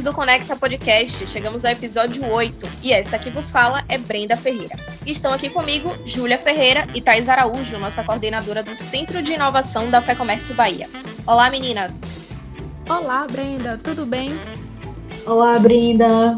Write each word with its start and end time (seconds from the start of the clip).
ouvintes 0.00 0.02
do 0.02 0.12
Conecta 0.12 0.56
Podcast, 0.56 1.26
chegamos 1.26 1.64
ao 1.64 1.72
episódio 1.72 2.26
8 2.26 2.66
e 2.82 2.92
esta 2.92 3.18
que 3.18 3.30
vos 3.30 3.50
fala 3.50 3.84
é 3.88 3.98
Brenda 3.98 4.36
Ferreira. 4.36 4.76
Estão 5.06 5.32
aqui 5.32 5.48
comigo 5.48 5.96
Júlia 6.04 6.38
Ferreira 6.38 6.86
e 6.94 7.00
Thais 7.00 7.28
Araújo, 7.28 7.78
nossa 7.78 8.02
coordenadora 8.02 8.62
do 8.62 8.74
Centro 8.74 9.22
de 9.22 9.34
Inovação 9.34 9.90
da 9.90 10.00
Fé 10.00 10.14
Comércio 10.14 10.54
Bahia. 10.54 10.88
Olá, 11.26 11.50
meninas! 11.50 12.00
Olá, 12.88 13.26
Brenda, 13.26 13.78
tudo 13.82 14.04
bem? 14.06 14.32
Olá, 15.26 15.58
Brenda! 15.58 16.36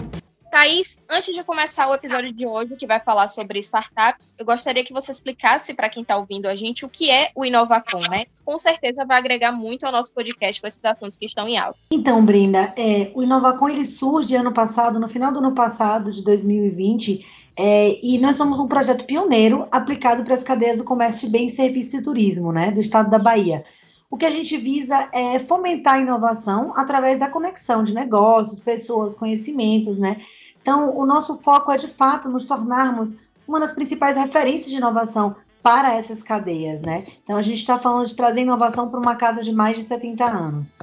Thaís, 0.52 0.98
antes 1.08 1.34
de 1.34 1.42
começar 1.42 1.88
o 1.88 1.94
episódio 1.94 2.30
de 2.30 2.46
hoje, 2.46 2.76
que 2.76 2.86
vai 2.86 3.00
falar 3.00 3.26
sobre 3.26 3.58
startups, 3.58 4.36
eu 4.38 4.44
gostaria 4.44 4.84
que 4.84 4.92
você 4.92 5.10
explicasse 5.10 5.72
para 5.72 5.88
quem 5.88 6.02
está 6.02 6.14
ouvindo 6.14 6.44
a 6.44 6.54
gente 6.54 6.84
o 6.84 6.90
que 6.90 7.10
é 7.10 7.30
o 7.34 7.42
Inovacom, 7.42 8.02
né? 8.10 8.26
Com 8.44 8.58
certeza 8.58 9.02
vai 9.06 9.16
agregar 9.16 9.50
muito 9.50 9.86
ao 9.86 9.92
nosso 9.92 10.12
podcast 10.12 10.60
com 10.60 10.66
esses 10.66 10.84
assuntos 10.84 11.16
que 11.16 11.24
estão 11.24 11.48
em 11.48 11.56
alta. 11.56 11.78
Então, 11.90 12.22
Brenda, 12.22 12.70
é, 12.76 13.10
o 13.14 13.22
Inovacom 13.22 13.66
ele 13.66 13.86
surge 13.86 14.36
ano 14.36 14.52
passado, 14.52 15.00
no 15.00 15.08
final 15.08 15.32
do 15.32 15.38
ano 15.38 15.54
passado, 15.54 16.12
de 16.12 16.22
2020, 16.22 17.24
é, 17.58 17.98
e 18.02 18.18
nós 18.18 18.36
somos 18.36 18.60
um 18.60 18.68
projeto 18.68 19.06
pioneiro 19.06 19.66
aplicado 19.72 20.22
para 20.22 20.34
as 20.34 20.44
cadeias 20.44 20.76
do 20.76 20.84
comércio 20.84 21.26
de 21.26 21.32
bens, 21.32 21.54
serviços 21.54 21.94
e 21.94 22.04
turismo, 22.04 22.52
né, 22.52 22.70
do 22.70 22.80
estado 22.82 23.10
da 23.10 23.18
Bahia. 23.18 23.64
O 24.10 24.18
que 24.18 24.26
a 24.26 24.30
gente 24.30 24.54
visa 24.58 25.08
é 25.14 25.38
fomentar 25.38 25.94
a 25.94 26.02
inovação 26.02 26.74
através 26.76 27.18
da 27.18 27.30
conexão 27.30 27.82
de 27.82 27.94
negócios, 27.94 28.58
pessoas, 28.58 29.14
conhecimentos, 29.14 29.96
né? 29.96 30.20
Então, 30.62 30.96
o 30.96 31.04
nosso 31.04 31.34
foco 31.42 31.70
é, 31.70 31.76
de 31.76 31.88
fato, 31.88 32.28
nos 32.28 32.46
tornarmos 32.46 33.16
uma 33.46 33.60
das 33.60 33.72
principais 33.72 34.16
referências 34.16 34.70
de 34.70 34.76
inovação 34.76 35.36
para 35.62 35.94
essas 35.94 36.22
cadeias, 36.22 36.80
né? 36.80 37.06
Então, 37.22 37.36
a 37.36 37.42
gente 37.42 37.58
está 37.58 37.78
falando 37.78 38.06
de 38.06 38.16
trazer 38.16 38.40
inovação 38.40 38.88
para 38.88 38.98
uma 38.98 39.16
casa 39.16 39.42
de 39.42 39.52
mais 39.52 39.76
de 39.76 39.82
70 39.82 40.24
anos. 40.24 40.78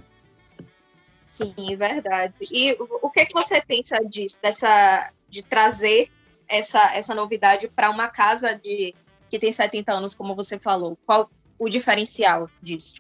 Sim, 1.25 1.53
verdade. 1.77 2.33
E 2.41 2.75
o 2.79 3.09
que, 3.09 3.21
é 3.21 3.25
que 3.25 3.33
você 3.33 3.61
pensa 3.61 3.97
disso, 4.03 4.39
dessa, 4.41 5.11
de 5.29 5.43
trazer 5.43 6.09
essa, 6.47 6.95
essa 6.95 7.13
novidade 7.13 7.67
para 7.67 7.89
uma 7.89 8.07
casa 8.07 8.55
de 8.55 8.93
que 9.29 9.37
tem 9.37 9.51
70 9.51 9.91
anos, 9.93 10.15
como 10.15 10.35
você 10.35 10.57
falou? 10.57 10.97
Qual 11.05 11.29
o 11.59 11.69
diferencial 11.69 12.49
disso? 12.61 12.95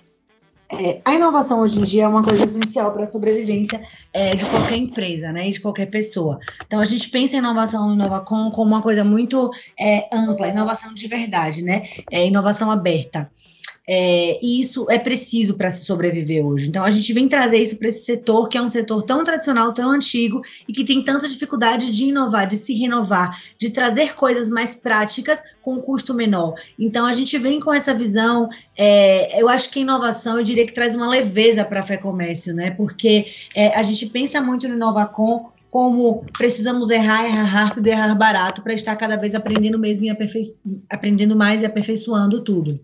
É, 0.71 1.01
a 1.03 1.15
inovação 1.15 1.61
hoje 1.61 1.79
em 1.79 1.83
dia 1.83 2.03
é 2.03 2.07
uma 2.07 2.23
coisa 2.23 2.45
essencial 2.45 2.91
para 2.93 3.01
a 3.01 3.07
sobrevivência 3.07 3.81
é, 4.13 4.35
de 4.35 4.45
qualquer 4.45 4.77
empresa, 4.77 5.31
né, 5.31 5.49
de 5.49 5.59
qualquer 5.59 5.87
pessoa. 5.87 6.39
Então 6.65 6.79
a 6.79 6.85
gente 6.85 7.09
pensa 7.09 7.35
em 7.35 7.39
inovação 7.39 7.91
Inovacom 7.91 8.51
como 8.51 8.75
uma 8.75 8.81
coisa 8.81 9.03
muito 9.03 9.49
é, 9.79 10.07
ampla, 10.15 10.47
inovação 10.47 10.93
de 10.93 11.07
verdade, 11.07 11.63
né, 11.63 11.87
é, 12.11 12.27
inovação 12.27 12.69
aberta. 12.69 13.31
É, 13.91 14.37
e 14.39 14.61
isso 14.61 14.85
é 14.87 14.99
preciso 14.99 15.55
para 15.55 15.71
se 15.71 15.83
sobreviver 15.83 16.45
hoje. 16.45 16.67
Então, 16.67 16.83
a 16.83 16.91
gente 16.91 17.11
vem 17.11 17.27
trazer 17.27 17.57
isso 17.57 17.75
para 17.75 17.87
esse 17.87 18.05
setor, 18.05 18.47
que 18.47 18.55
é 18.55 18.61
um 18.61 18.69
setor 18.69 19.01
tão 19.01 19.23
tradicional, 19.23 19.73
tão 19.73 19.89
antigo, 19.89 20.43
e 20.67 20.73
que 20.73 20.85
tem 20.85 21.03
tanta 21.03 21.27
dificuldade 21.27 21.91
de 21.91 22.05
inovar, 22.05 22.45
de 22.45 22.57
se 22.57 22.71
renovar, 22.75 23.41
de 23.57 23.71
trazer 23.71 24.13
coisas 24.13 24.47
mais 24.47 24.75
práticas 24.75 25.41
com 25.63 25.81
custo 25.81 26.13
menor. 26.13 26.53
Então, 26.77 27.03
a 27.03 27.13
gente 27.13 27.35
vem 27.39 27.59
com 27.59 27.73
essa 27.73 27.91
visão. 27.91 28.47
É, 28.77 29.41
eu 29.41 29.49
acho 29.49 29.71
que 29.71 29.79
a 29.79 29.81
inovação, 29.81 30.37
eu 30.37 30.43
diria 30.43 30.67
que 30.67 30.73
traz 30.73 30.93
uma 30.93 31.09
leveza 31.09 31.65
para 31.65 31.79
a 31.79 31.83
Fé 31.83 31.97
Comércio, 31.97 32.53
né? 32.53 32.69
Porque 32.69 33.25
é, 33.55 33.69
a 33.69 33.81
gente 33.81 34.05
pensa 34.05 34.39
muito 34.39 34.67
no 34.67 34.75
Inovacom 34.75 35.49
como 35.71 36.25
precisamos 36.37 36.91
errar, 36.91 37.25
errar 37.25 37.43
rápido 37.43 37.87
errar 37.87 38.13
barato 38.13 38.61
para 38.61 38.73
estar 38.73 38.95
cada 38.95 39.15
vez 39.15 39.33
aprendendo 39.33 39.79
mesmo 39.79 40.05
e 40.05 40.15
aprendendo 40.91 41.35
mais 41.35 41.63
e 41.63 41.65
aperfeiçoando 41.65 42.43
tudo. 42.43 42.79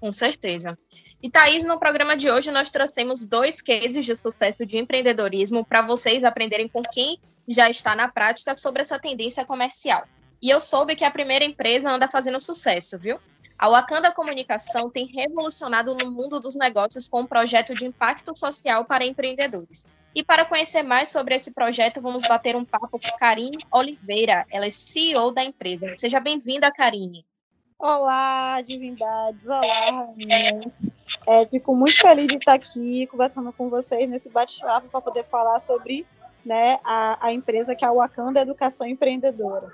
Com 0.00 0.12
certeza. 0.12 0.78
E 1.22 1.30
Thaís, 1.30 1.64
no 1.64 1.78
programa 1.78 2.16
de 2.16 2.30
hoje 2.30 2.50
nós 2.50 2.70
trouxemos 2.70 3.24
dois 3.24 3.62
cases 3.62 4.04
de 4.04 4.14
sucesso 4.14 4.66
de 4.66 4.78
empreendedorismo 4.78 5.64
para 5.64 5.82
vocês 5.82 6.24
aprenderem 6.24 6.68
com 6.68 6.82
quem 6.82 7.18
já 7.48 7.68
está 7.68 7.94
na 7.94 8.08
prática 8.08 8.54
sobre 8.54 8.82
essa 8.82 8.98
tendência 8.98 9.44
comercial. 9.44 10.06
E 10.40 10.50
eu 10.50 10.60
soube 10.60 10.94
que 10.94 11.04
a 11.04 11.10
primeira 11.10 11.44
empresa 11.44 11.90
anda 11.90 12.08
fazendo 12.08 12.40
sucesso, 12.40 12.98
viu? 12.98 13.18
A 13.58 13.68
Wakanda 13.68 14.12
Comunicação 14.12 14.90
tem 14.90 15.06
revolucionado 15.06 15.94
no 15.94 16.10
mundo 16.10 16.40
dos 16.40 16.54
negócios 16.54 17.08
com 17.08 17.20
um 17.20 17.26
projeto 17.26 17.72
de 17.72 17.86
impacto 17.86 18.36
social 18.36 18.84
para 18.84 19.06
empreendedores. 19.06 19.86
E 20.14 20.22
para 20.22 20.44
conhecer 20.44 20.82
mais 20.82 21.08
sobre 21.08 21.34
esse 21.34 21.52
projeto, 21.54 22.00
vamos 22.00 22.26
bater 22.28 22.54
um 22.54 22.64
papo 22.64 22.98
com 22.98 23.18
Karine 23.18 23.58
Oliveira. 23.72 24.44
Ela 24.50 24.66
é 24.66 24.70
CEO 24.70 25.32
da 25.32 25.42
empresa. 25.42 25.92
Seja 25.96 26.20
bem-vinda, 26.20 26.70
Karine. 26.72 27.24
Olá, 27.84 28.62
divindades. 28.62 29.44
Olá, 29.44 29.60
rainhas. 29.60 30.88
É, 31.26 31.44
fico 31.44 31.76
muito 31.76 31.98
feliz 31.98 32.28
de 32.28 32.38
estar 32.38 32.54
aqui 32.54 33.06
conversando 33.08 33.52
com 33.52 33.68
vocês 33.68 34.08
nesse 34.08 34.30
bate-papo 34.30 34.88
para 34.88 35.02
poder 35.02 35.22
falar 35.26 35.58
sobre 35.58 36.06
né, 36.42 36.78
a, 36.82 37.26
a 37.26 37.30
empresa 37.30 37.74
que 37.74 37.84
é 37.84 37.88
a 37.88 37.92
Wakanda 37.92 38.40
Educação 38.40 38.86
Empreendedora. 38.86 39.70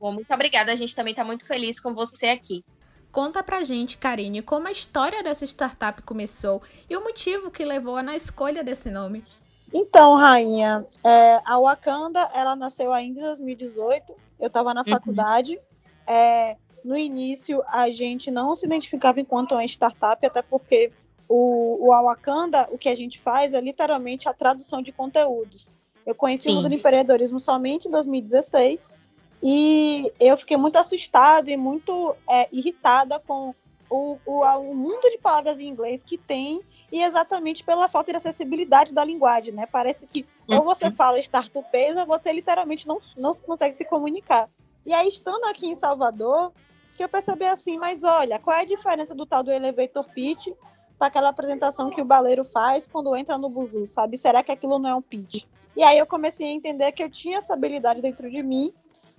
Bom, 0.00 0.10
muito 0.10 0.34
obrigada. 0.34 0.72
A 0.72 0.74
gente 0.74 0.96
também 0.96 1.12
está 1.12 1.22
muito 1.24 1.46
feliz 1.46 1.78
com 1.78 1.94
você 1.94 2.30
aqui. 2.30 2.64
Conta 3.12 3.40
pra 3.44 3.62
gente, 3.62 3.96
Karine, 3.96 4.42
como 4.42 4.66
a 4.66 4.72
história 4.72 5.22
dessa 5.22 5.44
startup 5.44 6.02
começou 6.02 6.60
e 6.90 6.96
o 6.96 7.04
motivo 7.04 7.52
que 7.52 7.64
levou 7.64 8.02
na 8.02 8.16
escolha 8.16 8.64
desse 8.64 8.90
nome. 8.90 9.24
Então, 9.72 10.16
rainha, 10.16 10.84
é, 11.04 11.40
a 11.44 11.60
Wakanda, 11.60 12.28
ela 12.34 12.56
nasceu 12.56 12.92
ainda 12.92 13.20
em 13.20 13.22
2018. 13.22 14.12
Eu 14.40 14.48
estava 14.48 14.74
na 14.74 14.80
uhum. 14.80 14.90
faculdade 14.90 15.56
é, 16.06 16.56
no 16.84 16.96
início 16.96 17.62
a 17.68 17.90
gente 17.90 18.30
não 18.30 18.54
se 18.54 18.66
identificava 18.66 19.20
enquanto 19.20 19.52
uma 19.52 19.64
startup, 19.64 20.24
até 20.24 20.42
porque 20.42 20.92
o, 21.28 21.86
o 21.86 21.92
Awakanda, 21.92 22.68
o 22.70 22.78
que 22.78 22.88
a 22.88 22.94
gente 22.94 23.18
faz 23.18 23.54
é 23.54 23.60
literalmente 23.60 24.28
a 24.28 24.34
tradução 24.34 24.82
de 24.82 24.92
conteúdos. 24.92 25.70
Eu 26.04 26.14
conheci 26.14 26.44
Sim. 26.44 26.52
o 26.52 26.54
mundo 26.56 26.68
do 26.68 26.74
empreendedorismo 26.74 27.38
somente 27.38 27.88
em 27.88 27.90
2016 27.90 28.96
e 29.42 30.12
eu 30.20 30.36
fiquei 30.36 30.56
muito 30.56 30.76
assustada 30.76 31.50
e 31.50 31.56
muito 31.56 32.14
é, 32.28 32.48
irritada 32.52 33.18
com 33.20 33.54
o, 33.88 34.18
o, 34.24 34.42
o, 34.42 34.74
mundo 34.74 35.10
de 35.10 35.18
palavras 35.18 35.60
em 35.60 35.68
inglês 35.68 36.02
que 36.02 36.16
tem 36.16 36.60
e 36.90 37.02
exatamente 37.02 37.62
pela 37.62 37.88
falta 37.88 38.10
de 38.12 38.16
acessibilidade 38.16 38.92
da 38.92 39.04
linguagem, 39.04 39.52
né? 39.52 39.66
Parece 39.70 40.06
que 40.06 40.26
ou 40.48 40.62
você 40.62 40.86
uhum. 40.86 40.92
fala 40.92 41.18
startupês 41.18 41.96
ou 41.96 42.06
você 42.06 42.32
literalmente 42.32 42.86
não, 42.86 43.00
não 43.16 43.32
consegue 43.34 43.76
se 43.76 43.84
comunicar. 43.84 44.48
E 44.84 44.92
aí, 44.92 45.08
estando 45.08 45.44
aqui 45.44 45.66
em 45.66 45.74
Salvador, 45.74 46.52
que 46.96 47.04
eu 47.04 47.08
percebi 47.08 47.44
assim, 47.44 47.78
mas 47.78 48.04
olha, 48.04 48.38
qual 48.38 48.56
é 48.56 48.62
a 48.62 48.66
diferença 48.66 49.14
do 49.14 49.24
tal 49.24 49.42
do 49.42 49.52
elevator 49.52 50.04
pitch 50.12 50.48
para 50.98 51.08
aquela 51.08 51.28
apresentação 51.30 51.90
que 51.90 52.00
o 52.00 52.04
baleiro 52.04 52.44
faz 52.44 52.86
quando 52.86 53.16
entra 53.16 53.38
no 53.38 53.48
buzu, 53.48 53.86
sabe? 53.86 54.16
Será 54.16 54.42
que 54.42 54.52
aquilo 54.52 54.78
não 54.78 54.90
é 54.90 54.94
um 54.94 55.02
pitch? 55.02 55.44
E 55.76 55.82
aí 55.82 55.98
eu 55.98 56.06
comecei 56.06 56.46
a 56.46 56.52
entender 56.52 56.92
que 56.92 57.02
eu 57.02 57.10
tinha 57.10 57.38
essa 57.38 57.54
habilidade 57.54 58.02
dentro 58.02 58.30
de 58.30 58.42
mim 58.42 58.72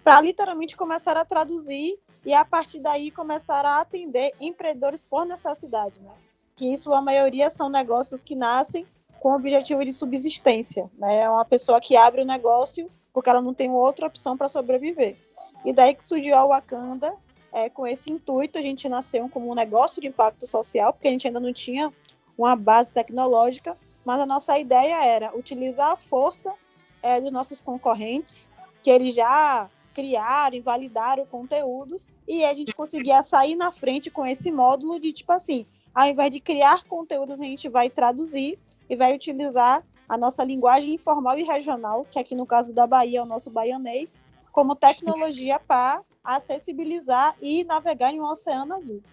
para 0.03 0.21
literalmente 0.21 0.77
começar 0.77 1.17
a 1.17 1.25
traduzir 1.25 1.97
e 2.25 2.33
a 2.33 2.45
partir 2.45 2.79
daí 2.79 3.09
começar 3.09 3.65
a 3.65 3.79
atender 3.79 4.33
empreendedores 4.39 5.03
por 5.03 5.25
necessidade, 5.25 5.99
né? 6.01 6.11
Que 6.55 6.71
isso 6.71 6.93
a 6.93 7.01
maioria 7.01 7.49
são 7.49 7.69
negócios 7.69 8.21
que 8.21 8.35
nascem 8.35 8.85
com 9.19 9.31
o 9.31 9.35
objetivo 9.35 9.83
de 9.83 9.91
subsistência, 9.91 10.89
né? 10.97 11.21
É 11.21 11.29
uma 11.29 11.45
pessoa 11.45 11.81
que 11.81 11.95
abre 11.95 12.21
o 12.21 12.25
negócio 12.25 12.89
porque 13.11 13.29
ela 13.29 13.41
não 13.41 13.53
tem 13.53 13.69
outra 13.69 14.07
opção 14.07 14.37
para 14.37 14.47
sobreviver. 14.47 15.17
E 15.65 15.71
daí 15.71 15.93
que 15.93 16.03
surgiu 16.03 16.35
a 16.35 16.45
Wakanda, 16.45 17.13
é, 17.51 17.69
com 17.69 17.85
esse 17.85 18.11
intuito, 18.11 18.57
a 18.57 18.61
gente 18.61 18.89
nasceu 18.89 19.29
como 19.29 19.49
um 19.49 19.55
negócio 19.55 20.01
de 20.01 20.07
impacto 20.07 20.45
social, 20.47 20.91
porque 20.91 21.07
a 21.07 21.11
gente 21.11 21.27
ainda 21.27 21.39
não 21.39 21.53
tinha 21.53 21.93
uma 22.37 22.55
base 22.55 22.91
tecnológica, 22.91 23.77
mas 24.03 24.19
a 24.19 24.25
nossa 24.25 24.57
ideia 24.57 25.05
era 25.05 25.37
utilizar 25.37 25.91
a 25.91 25.95
força 25.95 26.53
é, 27.01 27.21
dos 27.21 27.31
nossos 27.31 27.61
concorrentes, 27.61 28.49
que 28.81 28.89
eles 28.89 29.13
já 29.13 29.69
criaram 29.93 30.57
e 30.57 30.59
validaram 30.59 31.25
conteúdos, 31.25 32.09
e 32.27 32.43
a 32.43 32.53
gente 32.53 32.73
conseguia 32.73 33.21
sair 33.21 33.55
na 33.55 33.71
frente 33.71 34.09
com 34.09 34.25
esse 34.25 34.51
módulo 34.51 34.99
de 34.99 35.13
tipo 35.13 35.31
assim, 35.31 35.65
ao 35.93 36.07
invés 36.07 36.31
de 36.31 36.39
criar 36.39 36.83
conteúdos, 36.85 37.39
a 37.39 37.43
gente 37.43 37.69
vai 37.69 37.89
traduzir 37.89 38.57
e 38.89 38.95
vai 38.95 39.13
utilizar 39.13 39.83
a 40.09 40.17
nossa 40.17 40.43
linguagem 40.43 40.95
informal 40.95 41.37
e 41.37 41.43
regional, 41.43 42.05
que 42.09 42.17
aqui 42.17 42.33
no 42.33 42.45
caso 42.45 42.73
da 42.73 42.87
Bahia 42.87 43.19
é 43.19 43.21
o 43.21 43.25
nosso 43.25 43.51
baianês, 43.51 44.23
como 44.53 44.75
tecnologia 44.75 45.59
para 45.59 46.01
acessibilizar 46.23 47.35
e 47.41 47.65
navegar 47.65 48.13
em 48.13 48.21
um 48.21 48.25
oceano 48.25 48.75
azul. 48.75 49.03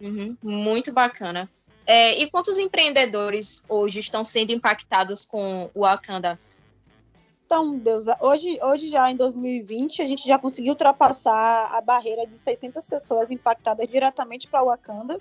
Uhum, 0.00 0.36
muito 0.42 0.92
bacana. 0.92 1.48
É, 1.86 2.20
e 2.20 2.30
quantos 2.30 2.56
empreendedores 2.56 3.64
hoje 3.68 4.00
estão 4.00 4.24
sendo 4.24 4.52
impactados 4.52 5.26
com 5.26 5.70
o 5.74 5.82
Wakanda? 5.82 6.40
Então, 7.44 7.76
Deus, 7.76 8.06
hoje, 8.20 8.58
hoje 8.62 8.88
já 8.88 9.10
em 9.10 9.16
2020, 9.16 10.00
a 10.00 10.06
gente 10.06 10.26
já 10.26 10.38
conseguiu 10.38 10.72
ultrapassar 10.72 11.70
a 11.72 11.80
barreira 11.82 12.26
de 12.26 12.38
600 12.38 12.86
pessoas 12.88 13.30
impactadas 13.30 13.86
diretamente 13.86 14.48
para 14.48 14.62
o 14.62 14.66
Wakanda. 14.66 15.20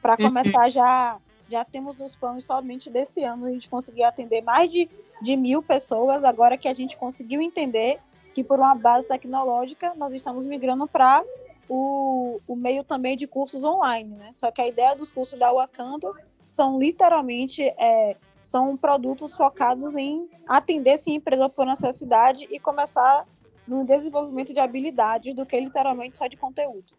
Para 0.00 0.12
uhum. 0.12 0.28
começar, 0.28 0.68
já, 0.68 1.18
já 1.48 1.64
temos 1.64 1.98
os 1.98 2.14
planos 2.14 2.44
somente 2.44 2.88
desse 2.88 3.24
ano, 3.24 3.46
a 3.46 3.50
gente 3.50 3.68
conseguiu 3.68 4.06
atender 4.06 4.40
mais 4.40 4.70
de, 4.70 4.88
de 5.20 5.36
mil 5.36 5.62
pessoas, 5.62 6.22
agora 6.22 6.56
que 6.56 6.68
a 6.68 6.74
gente 6.74 6.96
conseguiu 6.96 7.42
entender 7.42 7.98
que 8.34 8.42
por 8.42 8.58
uma 8.58 8.74
base 8.74 9.06
tecnológica 9.08 9.94
nós 9.96 10.12
estamos 10.12 10.44
migrando 10.44 10.86
para 10.86 11.24
o, 11.68 12.40
o 12.46 12.56
meio 12.56 12.84
também 12.84 13.16
de 13.16 13.26
cursos 13.26 13.64
online, 13.64 14.14
né? 14.16 14.30
Só 14.32 14.50
que 14.50 14.60
a 14.60 14.68
ideia 14.68 14.94
dos 14.94 15.10
cursos 15.10 15.38
da 15.38 15.52
Wakanda 15.52 16.12
são 16.48 16.78
literalmente 16.78 17.62
é, 17.62 18.16
são 18.42 18.76
produtos 18.76 19.34
focados 19.34 19.94
em 19.94 20.28
atender 20.46 20.92
esse 20.92 21.10
empreendedor 21.10 21.50
por 21.50 21.64
necessidade 21.64 22.46
e 22.50 22.58
começar 22.58 23.26
no 23.66 23.84
desenvolvimento 23.84 24.52
de 24.52 24.60
habilidades 24.60 25.34
do 25.34 25.46
que 25.46 25.58
literalmente 25.58 26.18
só 26.18 26.26
de 26.26 26.36
conteúdo. 26.36 26.92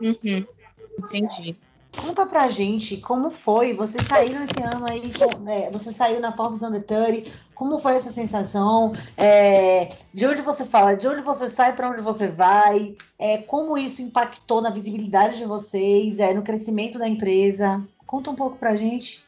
Uhum. 0.00 0.46
Entendi. 1.04 1.58
Conta 2.00 2.24
pra 2.24 2.48
gente 2.48 2.96
como 2.96 3.30
foi 3.30 3.74
você 3.74 3.98
sair 4.02 4.30
nesse 4.30 4.62
ano 4.62 4.86
aí, 4.86 5.12
é, 5.46 5.70
você 5.70 5.92
saiu 5.92 6.20
na 6.20 6.32
Forbes 6.32 6.62
Under 6.62 6.82
30, 6.82 7.30
como 7.54 7.78
foi 7.78 7.94
essa 7.96 8.10
sensação? 8.10 8.92
É, 9.16 9.96
de 10.12 10.26
onde 10.26 10.42
você 10.42 10.64
fala, 10.64 10.96
de 10.96 11.06
onde 11.06 11.22
você 11.22 11.48
sai, 11.48 11.76
para 11.76 11.90
onde 11.90 12.00
você 12.00 12.26
vai? 12.26 12.96
É, 13.18 13.38
como 13.38 13.78
isso 13.78 14.02
impactou 14.02 14.60
na 14.60 14.70
visibilidade 14.70 15.36
de 15.36 15.44
vocês, 15.44 16.18
é, 16.18 16.32
no 16.32 16.42
crescimento 16.42 16.98
da 16.98 17.06
empresa? 17.06 17.86
Conta 18.06 18.30
um 18.30 18.34
pouco 18.34 18.56
pra 18.56 18.74
gente. 18.74 19.24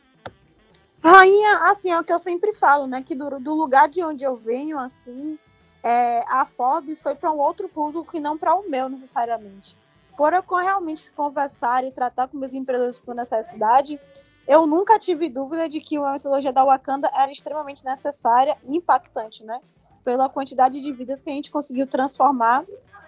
Rainha, 1.03 1.59
assim, 1.71 1.91
é 1.91 2.01
o 2.01 2.03
que 2.03 2.13
eu 2.13 2.19
sempre 2.19 2.55
falo, 2.55 2.87
né? 2.87 3.03
Que 3.03 3.15
do, 3.15 3.39
do 3.39 3.55
lugar 3.55 3.89
de 3.89 4.03
onde 4.03 4.25
eu 4.25 4.37
venho, 4.37 4.79
assim, 4.79 5.39
é, 5.83 6.25
a 6.27 6.47
Forbes 6.47 7.03
foi 7.03 7.15
para 7.15 7.31
um 7.31 7.39
outro 7.39 7.69
público 7.69 8.17
e 8.17 8.21
não 8.21 8.39
para 8.39 8.55
o 8.55 8.69
meu 8.69 8.89
necessariamente. 8.89 9.77
Por 10.17 10.33
eu 10.33 10.43
realmente 10.43 11.11
conversar 11.13 11.85
e 11.85 11.91
tratar 11.91 12.29
com 12.29 12.37
meus 12.37 12.55
empreendedores 12.55 12.99
por 12.99 13.15
necessidade, 13.15 14.01
eu 14.47 14.67
nunca 14.67 14.99
tive 14.99 15.29
dúvida 15.29 15.69
de 15.69 15.81
que 15.81 15.97
a 15.97 16.13
metodologia 16.13 16.53
da 16.53 16.65
Wakanda 16.65 17.11
era 17.15 17.33
extremamente 17.33 17.85
necessária 17.85 18.57
e 18.65 18.77
impactante, 18.77 19.43
né? 19.45 19.61
Pela 20.05 20.29
quantidade 20.29 20.81
de 20.81 20.93
vidas 20.93 21.21
que 21.21 21.31
a 21.31 21.33
gente 21.33 21.51
conseguiu 21.51 21.87
transformar 21.87 22.65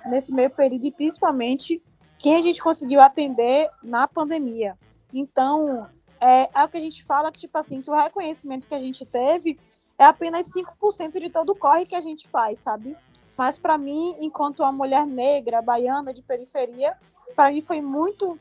nesse 0.06 0.32
meio 0.32 0.50
período 0.50 0.86
e 0.86 0.90
principalmente 0.90 1.82
quem 2.18 2.36
a 2.36 2.42
gente 2.42 2.62
conseguiu 2.62 3.00
atender 3.00 3.68
na 3.82 4.08
pandemia. 4.08 4.76
Então, 5.12 5.86
é, 6.20 6.48
é 6.54 6.64
o 6.64 6.68
que 6.68 6.78
a 6.78 6.80
gente 6.80 7.04
fala 7.04 7.30
que, 7.30 7.40
tipo 7.40 7.56
assim, 7.58 7.82
que 7.82 7.90
o 7.90 7.94
reconhecimento 7.94 8.66
que 8.66 8.74
a 8.74 8.80
gente 8.80 9.04
teve 9.04 9.58
é 9.98 10.04
apenas 10.04 10.50
5% 10.52 11.20
de 11.20 11.30
todo 11.30 11.50
o 11.50 11.56
corre 11.56 11.86
que 11.86 11.94
a 11.94 12.00
gente 12.00 12.28
faz, 12.28 12.60
sabe? 12.60 12.96
Mas 13.36 13.58
para 13.58 13.76
mim, 13.76 14.16
enquanto 14.18 14.60
uma 14.60 14.72
mulher 14.72 15.06
negra, 15.06 15.60
baiana, 15.60 16.12
de 16.14 16.22
periferia, 16.22 16.96
para 17.34 17.50
mim 17.50 17.60
foi 17.60 17.80
muito. 17.80 18.38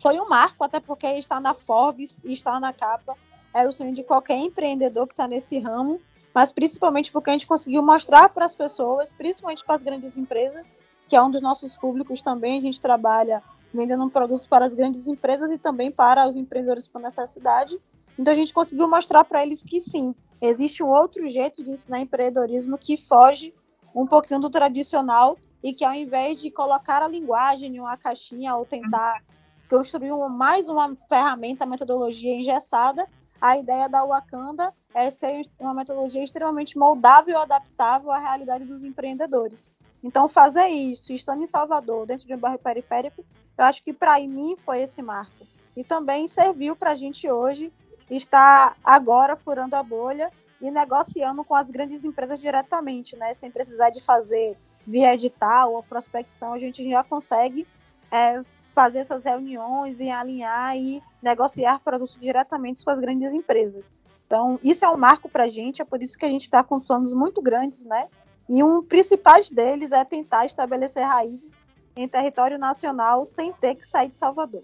Foi 0.00 0.18
um 0.18 0.28
marco, 0.28 0.64
até 0.64 0.80
porque 0.80 1.06
estar 1.06 1.40
na 1.40 1.54
Forbes 1.54 2.18
e 2.24 2.32
estar 2.32 2.58
na 2.60 2.72
capa 2.72 3.16
é 3.54 3.66
o 3.66 3.72
sonho 3.72 3.94
de 3.94 4.02
qualquer 4.02 4.36
empreendedor 4.36 5.06
que 5.06 5.12
está 5.12 5.28
nesse 5.28 5.58
ramo, 5.58 6.00
mas 6.34 6.50
principalmente 6.50 7.12
porque 7.12 7.30
a 7.30 7.32
gente 7.32 7.46
conseguiu 7.46 7.82
mostrar 7.82 8.28
para 8.30 8.44
as 8.44 8.54
pessoas, 8.54 9.12
principalmente 9.12 9.64
para 9.64 9.76
as 9.76 9.82
grandes 9.82 10.18
empresas, 10.18 10.74
que 11.08 11.14
é 11.14 11.22
um 11.22 11.30
dos 11.30 11.40
nossos 11.40 11.76
públicos 11.76 12.20
também, 12.20 12.58
a 12.58 12.62
gente 12.62 12.80
trabalha 12.80 13.42
vendendo 13.72 14.08
produtos 14.10 14.46
para 14.46 14.64
as 14.64 14.74
grandes 14.74 15.06
empresas 15.06 15.50
e 15.50 15.58
também 15.58 15.90
para 15.90 16.26
os 16.26 16.34
empreendedores 16.34 16.88
por 16.88 17.00
necessidade. 17.00 17.78
Então 18.18 18.32
a 18.32 18.36
gente 18.36 18.52
conseguiu 18.52 18.88
mostrar 18.88 19.24
para 19.24 19.42
eles 19.42 19.62
que 19.62 19.80
sim, 19.80 20.14
existe 20.40 20.82
um 20.82 20.88
outro 20.88 21.26
jeito 21.28 21.62
de 21.62 21.70
ensinar 21.70 22.00
empreendedorismo 22.00 22.76
que 22.76 22.96
foge 22.96 23.54
um 23.94 24.06
pouquinho 24.06 24.40
do 24.40 24.50
tradicional 24.50 25.38
e 25.62 25.72
que 25.72 25.84
ao 25.84 25.94
invés 25.94 26.40
de 26.40 26.50
colocar 26.50 27.02
a 27.02 27.08
linguagem 27.08 27.76
em 27.76 27.80
uma 27.80 27.96
caixinha 27.96 28.54
ou 28.56 28.66
tentar 28.66 29.22
construir 29.68 30.12
mais 30.28 30.68
uma 30.68 30.94
ferramenta, 31.08 31.64
metodologia 31.64 32.34
engessada, 32.34 33.08
a 33.40 33.58
ideia 33.58 33.88
da 33.88 34.04
Wakanda 34.04 34.72
é 34.94 35.10
ser 35.10 35.46
uma 35.58 35.74
metodologia 35.74 36.22
extremamente 36.22 36.78
moldável 36.78 37.34
e 37.34 37.36
adaptável 37.36 38.10
à 38.10 38.18
realidade 38.18 38.64
dos 38.64 38.84
empreendedores. 38.84 39.70
Então, 40.02 40.28
fazer 40.28 40.66
isso, 40.66 41.12
estando 41.12 41.42
em 41.42 41.46
Salvador, 41.46 42.06
dentro 42.06 42.26
de 42.26 42.34
um 42.34 42.38
bairro 42.38 42.58
periférico, 42.58 43.24
eu 43.56 43.64
acho 43.64 43.82
que 43.82 43.92
para 43.92 44.20
mim 44.20 44.54
foi 44.56 44.82
esse 44.82 45.00
marco. 45.00 45.46
E 45.76 45.82
também 45.82 46.28
serviu 46.28 46.76
para 46.76 46.90
a 46.90 46.94
gente 46.94 47.30
hoje 47.30 47.72
estar 48.10 48.76
agora 48.84 49.34
furando 49.34 49.74
a 49.76 49.82
bolha 49.82 50.30
e 50.64 50.70
negociando 50.70 51.44
com 51.44 51.54
as 51.54 51.70
grandes 51.70 52.06
empresas 52.06 52.38
diretamente, 52.38 53.14
né? 53.16 53.34
Sem 53.34 53.50
precisar 53.50 53.90
de 53.90 54.00
fazer 54.00 54.56
via 54.86 55.12
edital 55.12 55.74
ou 55.74 55.82
prospecção, 55.82 56.54
a 56.54 56.58
gente 56.58 56.88
já 56.88 57.04
consegue 57.04 57.66
é, 58.10 58.42
fazer 58.74 59.00
essas 59.00 59.26
reuniões 59.26 60.00
e 60.00 60.10
alinhar 60.10 60.74
e 60.74 61.02
negociar 61.22 61.80
produtos 61.80 62.16
diretamente 62.18 62.82
com 62.82 62.90
as 62.90 62.98
grandes 62.98 63.34
empresas. 63.34 63.94
Então, 64.26 64.58
isso 64.64 64.86
é 64.86 64.88
um 64.88 64.96
marco 64.96 65.28
para 65.28 65.44
a 65.44 65.48
gente, 65.48 65.82
é 65.82 65.84
por 65.84 66.02
isso 66.02 66.16
que 66.16 66.24
a 66.24 66.30
gente 66.30 66.42
está 66.42 66.62
com 66.62 66.80
planos 66.80 67.12
muito 67.12 67.42
grandes, 67.42 67.84
né? 67.84 68.08
E 68.48 68.62
um 68.62 68.82
principais 68.82 69.50
deles 69.50 69.92
é 69.92 70.02
tentar 70.02 70.46
estabelecer 70.46 71.04
raízes 71.04 71.62
em 71.94 72.08
território 72.08 72.58
nacional 72.58 73.26
sem 73.26 73.52
ter 73.52 73.74
que 73.74 73.86
sair 73.86 74.08
de 74.08 74.18
Salvador. 74.18 74.62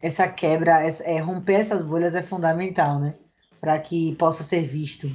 Essa 0.00 0.26
quebra, 0.26 0.80
é, 1.04 1.18
romper 1.18 1.60
essas 1.60 1.82
bolhas 1.82 2.14
é 2.14 2.22
fundamental, 2.22 2.98
né? 2.98 3.14
Para 3.60 3.78
que 3.78 4.14
possa 4.16 4.42
ser 4.42 4.62
visto. 4.62 5.14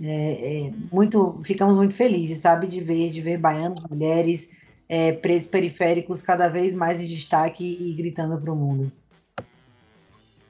É, 0.00 0.66
é, 0.66 0.72
muito, 0.92 1.40
ficamos 1.42 1.74
muito 1.74 1.94
felizes, 1.94 2.38
sabe, 2.38 2.66
de 2.66 2.80
ver, 2.80 3.10
de 3.10 3.20
ver 3.20 3.38
baianos, 3.38 3.82
mulheres, 3.88 4.50
é, 4.88 5.12
pretos 5.12 5.48
periféricos 5.48 6.20
cada 6.20 6.48
vez 6.48 6.74
mais 6.74 7.00
em 7.00 7.06
destaque 7.06 7.64
e 7.64 7.94
gritando 7.94 8.40
para 8.40 8.52
o 8.52 8.56
mundo. 8.56 8.92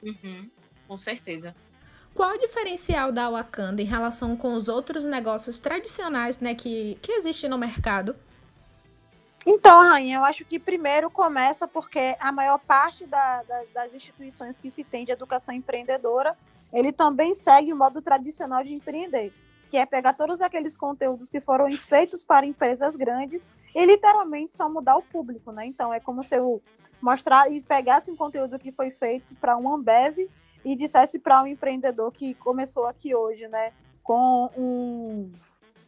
Uhum, 0.03 0.51
com 0.87 0.99
certeza. 0.99 1.55
Qual 2.15 2.35
o 2.35 2.39
diferencial 2.39 3.13
da 3.13 3.31
Wakanda 3.31 3.83
em 3.83 3.85
relação 3.85 4.37
com 4.37 4.55
os 4.55 4.69
outros 4.69 5.05
negócios 5.05 5.59
tradicionais 5.59 6.39
né, 6.39 6.55
que, 6.55 6.99
que 7.03 7.13
existem 7.13 7.51
no 7.51 7.59
mercado? 7.59 8.17
Então, 9.45 9.79
Rainha, 9.79 10.17
eu 10.17 10.25
acho 10.25 10.45
que 10.45 10.59
primeiro 10.59 11.09
começa 11.11 11.69
porque 11.69 12.17
a 12.19 12.33
maior 12.33 12.59
parte 12.59 13.07
da, 13.07 13.43
da, 13.43 13.63
das 13.73 13.95
instituições 13.95 14.59
que 14.59 14.71
se 14.71 14.83
tem 14.83 15.05
de 15.05 15.13
educação 15.13 15.55
empreendedora, 15.55 16.37
ele 16.73 16.93
também 16.93 17.35
segue 17.35 17.73
o 17.73 17.77
modo 17.77 18.03
tradicional 18.03 18.63
de 18.63 18.75
empreender, 18.75 19.33
que 19.71 19.77
é 19.77 19.87
pegar 19.87 20.15
todos 20.15 20.41
aqueles 20.41 20.77
conteúdos 20.77 21.29
que 21.29 21.41
foram 21.41 21.71
feitos 21.73 22.23
para 22.23 22.47
empresas 22.47 22.97
grandes 22.97 23.49
e 23.75 23.85
literalmente 23.85 24.53
só 24.53 24.69
mudar 24.69 24.97
o 24.97 25.03
público, 25.03 25.53
né? 25.53 25.67
Então, 25.67 25.93
é 25.93 26.01
como 26.01 26.23
se 26.23 26.37
eu 26.37 26.63
mostrar 27.01 27.51
e 27.51 27.63
pegasse 27.63 28.11
um 28.11 28.17
conteúdo 28.17 28.59
que 28.59 28.73
foi 28.73 28.91
feito 28.91 29.35
para 29.37 29.57
um 29.57 29.73
Ambev 29.73 30.29
e 30.65 30.77
dissesse 30.77 31.19
para 31.19 31.43
um 31.43 31.47
empreendedor 31.47 32.11
que 32.11 32.35
começou 32.35 32.87
aqui 32.87 33.15
hoje, 33.15 33.47
né, 33.49 33.73
com 34.03 34.51
um 34.57 35.33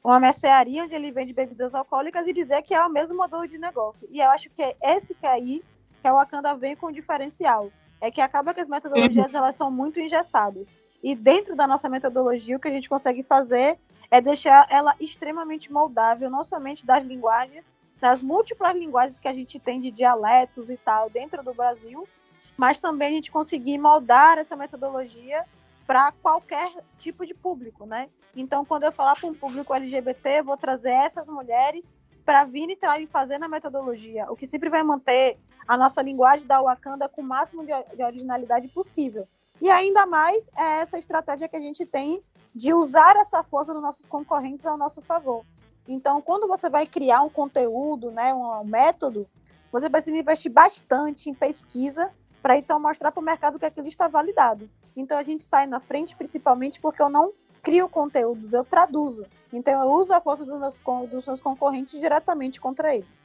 uma 0.03 0.21
mercearia 0.21 0.85
onde 0.85 0.95
ele 0.95 1.11
vende 1.11 1.33
bebidas 1.33 1.75
alcoólicas 1.75 2.27
e 2.27 2.33
dizer 2.33 2.63
que 2.63 2.73
é 2.73 2.83
o 2.85 2.89
mesmo 2.89 3.17
modelo 3.17 3.47
de 3.47 3.59
negócio. 3.59 4.09
E 4.11 4.21
eu 4.21 4.31
acho 4.31 4.49
que 4.51 4.63
é 4.63 4.77
esse 4.81 5.15
que 5.15 5.27
aí 5.27 5.63
que 6.01 6.09
a 6.09 6.13
Wakanda 6.13 6.55
vem 6.55 6.77
com 6.77 6.91
diferencial. 6.91 7.71
É 8.01 8.11
que 8.11 8.21
acaba 8.21 8.55
que 8.55 8.61
as 8.61 8.69
metodologias 8.69 9.35
elas 9.35 9.55
são 9.55 9.71
muito 9.71 9.99
engessadas. 9.99 10.75
E 11.03 11.15
dentro 11.15 11.55
da 11.55 11.67
nossa 11.67 11.89
metodologia, 11.89 12.57
o 12.57 12.61
que 12.61 12.69
a 12.69 12.73
gente 12.73 12.89
consegue 12.89 13.23
fazer 13.23 13.79
é 14.11 14.21
deixar 14.21 14.67
ela 14.71 14.95
extremamente 14.99 15.73
moldável, 15.73 16.31
não 16.31 16.43
somente 16.43 16.85
das 16.85 17.05
linguagens, 17.05 17.75
das 18.01 18.23
múltiplas 18.23 18.77
linguagens 18.77 19.19
que 19.19 19.29
a 19.29 19.35
gente 19.35 19.59
tem 19.59 19.81
de 19.81 19.91
dialetos 19.91 20.71
e 20.71 20.77
tal 20.77 21.11
dentro 21.11 21.43
do 21.43 21.53
Brasil, 21.53 22.09
mas 22.57 22.79
também 22.79 23.09
a 23.09 23.13
gente 23.13 23.31
conseguir 23.31 23.79
moldar 23.79 24.39
essa 24.39 24.57
metodologia 24.57 25.45
para 25.87 26.13
qualquer 26.13 26.73
tipo 26.99 27.25
de 27.25 27.35
público, 27.35 27.87
né? 27.87 28.09
Então, 28.37 28.65
quando 28.65 28.85
eu 28.85 28.93
falar 28.93 29.15
para 29.17 29.29
um 29.29 29.35
público 29.35 29.75
LGBT, 29.75 30.41
eu 30.41 30.45
vou 30.45 30.57
trazer 30.57 30.91
essas 30.91 31.29
mulheres 31.29 31.97
para 32.29 32.45
vir 32.45 32.69
e 32.69 33.07
fazer 33.07 33.39
na 33.39 33.49
metodologia, 33.49 34.31
o 34.31 34.37
que 34.37 34.47
sempre 34.47 34.69
vai 34.69 34.83
manter 34.83 35.39
a 35.67 35.79
nossa 35.79 36.03
linguagem 36.03 36.47
da 36.47 36.61
Wakanda 36.61 37.09
com 37.09 37.23
o 37.23 37.25
máximo 37.25 37.65
de, 37.65 37.73
de 37.97 38.03
originalidade 38.03 38.69
possível. 38.69 39.27
E 39.63 39.71
ainda 39.71 40.05
mais 40.05 40.51
é 40.55 40.81
essa 40.81 40.99
estratégia 40.99 41.49
que 41.49 41.57
a 41.57 41.61
gente 41.61 41.87
tem 41.87 42.23
de 42.55 42.75
usar 42.75 43.17
essa 43.17 43.43
força 43.43 43.73
dos 43.73 43.81
nossos 43.81 44.05
concorrentes 44.05 44.67
ao 44.67 44.77
nosso 44.77 45.01
favor. 45.01 45.43
Então, 45.89 46.21
quando 46.21 46.47
você 46.47 46.69
vai 46.69 46.87
criar 46.87 47.23
um 47.23 47.31
conteúdo, 47.31 48.11
né, 48.11 48.35
um, 48.35 48.61
um 48.61 48.65
método, 48.65 49.27
você 49.73 49.89
precisa 49.89 50.19
investir 50.19 50.53
bastante 50.53 51.31
em 51.31 51.35
pesquisa 51.35 52.13
para 52.43 52.59
então 52.59 52.79
mostrar 52.79 53.11
para 53.11 53.23
o 53.23 53.25
mercado 53.25 53.59
que 53.59 53.65
aquilo 53.65 53.89
está 53.89 54.07
validado. 54.07 54.69
Então 54.95 55.17
a 55.17 55.23
gente 55.23 55.43
sai 55.43 55.67
na 55.67 55.81
frente 55.81 56.15
principalmente 56.15 56.79
porque 56.79 57.01
eu 57.01 57.09
não 57.09 57.33
crio 57.63 57.89
conteúdos, 57.89 58.53
eu 58.53 58.65
traduzo. 58.65 59.27
Então 59.53 59.81
eu 59.83 59.91
uso 59.93 60.13
a 60.15 60.21
força 60.21 60.45
dos 60.45 60.59
meus, 60.59 60.81
dos 61.09 61.27
meus 61.27 61.41
concorrentes 61.41 61.99
diretamente 61.99 62.61
contra 62.61 62.95
eles. 62.95 63.25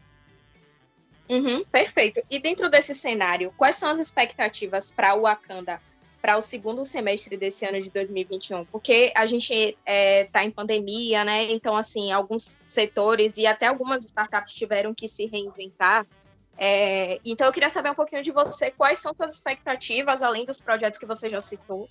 Uhum, 1.30 1.64
perfeito. 1.66 2.22
E 2.30 2.40
dentro 2.40 2.70
desse 2.70 2.94
cenário, 2.94 3.54
quais 3.58 3.78
são 3.78 3.90
as 3.90 4.00
expectativas 4.00 4.92
para 4.92 5.16
o 5.16 5.22
Wakanda 5.22 5.82
para 6.22 6.38
o 6.38 6.42
segundo 6.42 6.86
semestre 6.86 7.36
desse 7.36 7.66
ano 7.66 7.80
de 7.80 7.90
2021? 7.90 8.66
Porque 8.66 9.12
a 9.16 9.26
gente 9.26 9.54
está 9.54 9.78
é, 9.86 10.24
tá 10.26 10.44
em 10.44 10.52
pandemia, 10.52 11.26
né? 11.26 11.52
Então, 11.52 11.76
assim, 11.76 12.12
alguns 12.12 12.60
setores 12.66 13.38
e 13.38 13.46
até 13.46 13.68
algumas 13.68 14.06
startups 14.06 14.54
tiveram 14.54 14.94
que 14.94 15.08
se 15.08 15.26
reinventar. 15.26 16.08
É, 16.58 17.20
então, 17.26 17.48
eu 17.48 17.52
queria 17.52 17.70
saber 17.70 17.90
um 17.90 17.96
pouquinho 17.96 18.22
de 18.22 18.32
você, 18.32 18.72
quais 18.72 19.00
são 19.00 19.14
suas 19.16 19.36
expectativas, 19.36 20.24
além 20.24 20.46
dos 20.46 20.62
projetos 20.62 20.98
que 20.98 21.06
você 21.06 21.28
já 21.28 21.42
citou, 21.42 21.90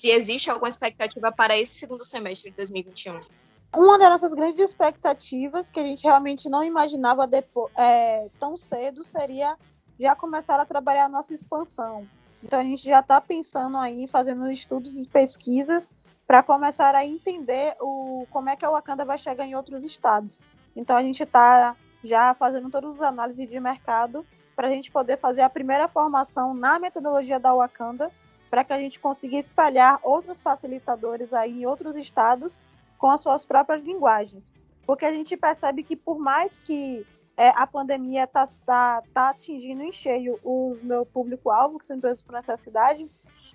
se 0.00 0.08
existe 0.08 0.50
alguma 0.50 0.68
expectativa 0.68 1.30
para 1.30 1.58
esse 1.58 1.74
segundo 1.74 2.02
semestre 2.02 2.50
de 2.50 2.56
2021. 2.56 3.20
Uma 3.76 3.98
das 3.98 4.08
nossas 4.08 4.32
grandes 4.32 4.58
expectativas, 4.58 5.70
que 5.70 5.78
a 5.78 5.82
gente 5.82 6.04
realmente 6.04 6.48
não 6.48 6.64
imaginava 6.64 7.26
depois, 7.26 7.70
é, 7.76 8.26
tão 8.38 8.56
cedo, 8.56 9.04
seria 9.04 9.58
já 9.98 10.16
começar 10.16 10.58
a 10.58 10.64
trabalhar 10.64 11.04
a 11.04 11.08
nossa 11.08 11.34
expansão. 11.34 12.08
Então 12.42 12.58
a 12.58 12.62
gente 12.62 12.82
já 12.82 13.00
está 13.00 13.20
pensando 13.20 13.76
aí, 13.76 14.08
fazendo 14.08 14.50
estudos 14.50 14.96
e 14.98 15.06
pesquisas 15.06 15.92
para 16.26 16.42
começar 16.42 16.94
a 16.94 17.04
entender 17.04 17.76
o, 17.78 18.26
como 18.30 18.48
é 18.48 18.56
que 18.56 18.64
a 18.64 18.70
Wakanda 18.70 19.04
vai 19.04 19.18
chegar 19.18 19.44
em 19.44 19.54
outros 19.54 19.84
estados. 19.84 20.46
Então 20.74 20.96
a 20.96 21.02
gente 21.02 21.22
está 21.22 21.76
já 22.02 22.32
fazendo 22.32 22.70
todas 22.70 22.96
as 22.96 23.02
análises 23.02 23.46
de 23.46 23.60
mercado 23.60 24.24
para 24.56 24.68
a 24.68 24.70
gente 24.70 24.90
poder 24.90 25.18
fazer 25.18 25.42
a 25.42 25.50
primeira 25.50 25.86
formação 25.86 26.54
na 26.54 26.78
metodologia 26.78 27.38
da 27.38 27.54
Wakanda, 27.54 28.10
para 28.50 28.64
que 28.64 28.72
a 28.72 28.78
gente 28.78 28.98
consiga 28.98 29.36
espalhar 29.36 30.00
outros 30.02 30.42
facilitadores 30.42 31.32
aí 31.32 31.62
em 31.62 31.66
outros 31.66 31.96
estados 31.96 32.60
com 32.98 33.10
as 33.10 33.20
suas 33.20 33.46
próprias 33.46 33.82
linguagens. 33.82 34.52
Porque 34.84 35.04
a 35.04 35.12
gente 35.12 35.36
percebe 35.36 35.82
que 35.84 35.94
por 35.94 36.18
mais 36.18 36.58
que 36.58 37.06
é, 37.36 37.48
a 37.50 37.66
pandemia 37.66 38.24
está 38.24 38.44
tá, 38.66 39.02
tá 39.14 39.30
atingindo 39.30 39.82
em 39.82 39.92
cheio 39.92 40.38
o 40.42 40.76
meu 40.82 41.06
público-alvo, 41.06 41.78
que 41.78 41.86
são 41.86 41.96
empresas 41.96 42.20
por 42.20 42.32
necessidade, 42.32 43.08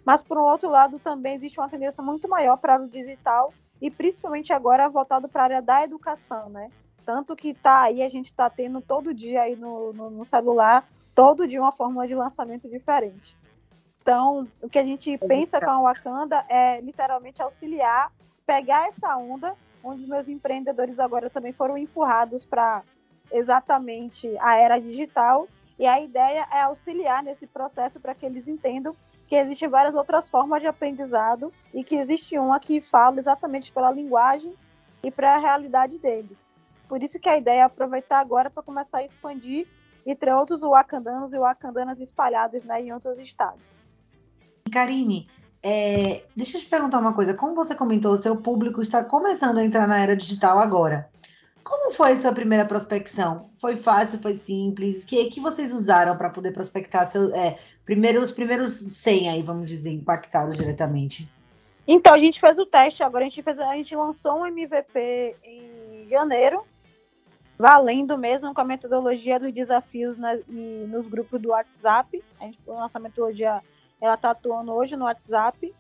mas, 0.05 0.21
por 0.21 0.37
um 0.37 0.43
outro 0.43 0.69
lado, 0.69 0.99
também 0.99 1.33
existe 1.33 1.59
uma 1.59 1.67
tendência 1.67 2.03
muito 2.03 2.29
maior 2.29 2.57
para 2.57 2.79
o 2.79 2.87
digital 2.87 3.51
e, 3.81 3.89
principalmente 3.89 4.53
agora, 4.53 4.87
voltado 4.87 5.27
para 5.27 5.41
a 5.41 5.43
área 5.45 5.61
da 5.61 5.83
educação, 5.83 6.47
né? 6.47 6.69
Tanto 7.03 7.35
que 7.35 7.55
tá 7.55 7.81
aí, 7.81 8.03
a 8.03 8.07
gente 8.07 8.25
está 8.25 8.47
tendo 8.49 8.81
todo 8.81 9.13
dia 9.13 9.41
aí 9.41 9.55
no, 9.55 9.91
no, 9.93 10.09
no, 10.11 10.23
celular, 10.23 10.87
todo 11.15 11.47
dia 11.47 11.59
uma 11.59 11.71
fórmula 11.71 12.07
de 12.07 12.13
lançamento 12.13 12.69
diferente. 12.69 13.35
Então, 14.05 14.47
o 14.62 14.69
que 14.69 14.77
a 14.77 14.83
gente 14.83 15.17
pensa 15.17 15.59
com 15.59 15.71
a 15.71 15.81
Wakanda 15.81 16.45
é 16.47 16.79
literalmente 16.79 17.41
auxiliar, 17.41 18.12
pegar 18.45 18.88
essa 18.88 19.17
onda, 19.17 19.55
onde 19.83 20.03
os 20.03 20.07
meus 20.07 20.29
empreendedores 20.29 21.00
agora 21.00 21.27
também 21.27 21.51
foram 21.51 21.75
empurrados 21.75 22.45
para 22.45 22.83
exatamente 23.31 24.31
a 24.39 24.57
era 24.57 24.77
digital. 24.77 25.47
E 25.79 25.88
a 25.88 26.00
ideia 26.00 26.47
é 26.53 26.62
auxiliar 26.62 27.24
nesse 27.24 27.47
processo 27.47 28.00
para 28.00 28.13
que 28.13 28.27
eles 28.27 28.47
entendam 28.47 28.95
que 29.27 29.35
existem 29.35 29.67
várias 29.67 29.95
outras 29.95 30.29
formas 30.29 30.62
de 30.62 30.67
aprendizado 30.67 31.51
e 31.74 31.83
que 31.83 31.95
existe 31.95 32.38
uma 32.38 32.59
que 32.59 32.79
fala 32.81 33.19
exatamente 33.19 33.71
pela 33.71 33.89
linguagem 33.89 34.53
e 35.01 35.09
para 35.09 35.33
a 35.33 35.39
realidade 35.39 35.97
deles. 35.97 36.45
Por 36.88 37.01
isso 37.01 37.19
que 37.19 37.27
a 37.27 37.38
ideia 37.38 37.62
é 37.62 37.63
aproveitar 37.63 38.19
agora 38.19 38.51
para 38.51 38.62
começar 38.62 39.00
a 39.00 39.03
expandir 39.03 39.67
entre 40.05 40.31
outros 40.31 40.62
wakandanos 40.62 41.33
e 41.33 41.39
wakandanas 41.39 42.00
espalhados 42.00 42.63
né, 42.63 42.83
em 42.83 42.93
outros 42.93 43.17
estados. 43.17 43.83
Karine, 44.72 45.27
é, 45.63 46.24
deixa 46.36 46.57
eu 46.57 46.62
te 46.62 46.67
perguntar 46.67 47.00
uma 47.00 47.13
coisa. 47.13 47.34
Como 47.34 47.55
você 47.55 47.74
comentou, 47.74 48.13
o 48.13 48.17
seu 48.17 48.38
público 48.38 48.81
está 48.81 49.03
começando 49.03 49.57
a 49.57 49.65
entrar 49.65 49.88
na 49.88 50.00
era 50.00 50.15
digital 50.15 50.60
agora. 50.60 51.10
Como 51.63 51.91
foi 51.91 52.12
a 52.12 52.17
sua 52.17 52.31
primeira 52.31 52.65
prospecção? 52.65 53.50
Foi 53.60 53.75
fácil, 53.75 54.19
foi 54.19 54.36
simples? 54.36 55.03
O 55.03 55.07
que, 55.07 55.25
que 55.31 55.39
vocês 55.39 55.74
usaram 55.74 56.15
para 56.15 56.29
poder 56.29 56.51
prospectar 56.51 57.07
seu, 57.07 57.34
é, 57.34 57.57
primeiro, 57.84 58.22
os 58.22 58.31
primeiros 58.31 58.74
100 58.74 59.29
aí, 59.29 59.41
vamos 59.41 59.67
dizer, 59.67 59.91
impactados 59.91 60.55
diretamente? 60.55 61.27
Então, 61.88 62.13
a 62.13 62.19
gente 62.19 62.39
fez 62.39 62.60
o 62.60 62.65
teste 62.65 63.01
agora, 63.01 63.24
a 63.25 63.29
gente, 63.29 63.41
fez, 63.41 63.60
a 63.60 63.75
gente 63.75 63.95
lançou 63.95 64.41
um 64.41 64.45
MVP 64.45 65.36
em 65.43 66.05
janeiro, 66.05 66.63
valendo 67.57 68.17
mesmo 68.17 68.53
com 68.53 68.62
a 68.62 68.65
metodologia 68.65 69.39
dos 69.39 69.51
desafios 69.51 70.17
na, 70.17 70.36
e 70.36 70.86
nos 70.88 71.07
grupos 71.07 71.41
do 71.41 71.50
WhatsApp. 71.50 72.24
A, 72.39 72.45
gente, 72.45 72.60
a 72.67 72.74
nossa 72.74 73.00
metodologia 73.00 73.62
ela 74.01 74.15
está 74.15 74.31
atuando 74.31 74.71
hoje 74.73 74.95
no 74.95 75.05
WhatsApp. 75.05 75.73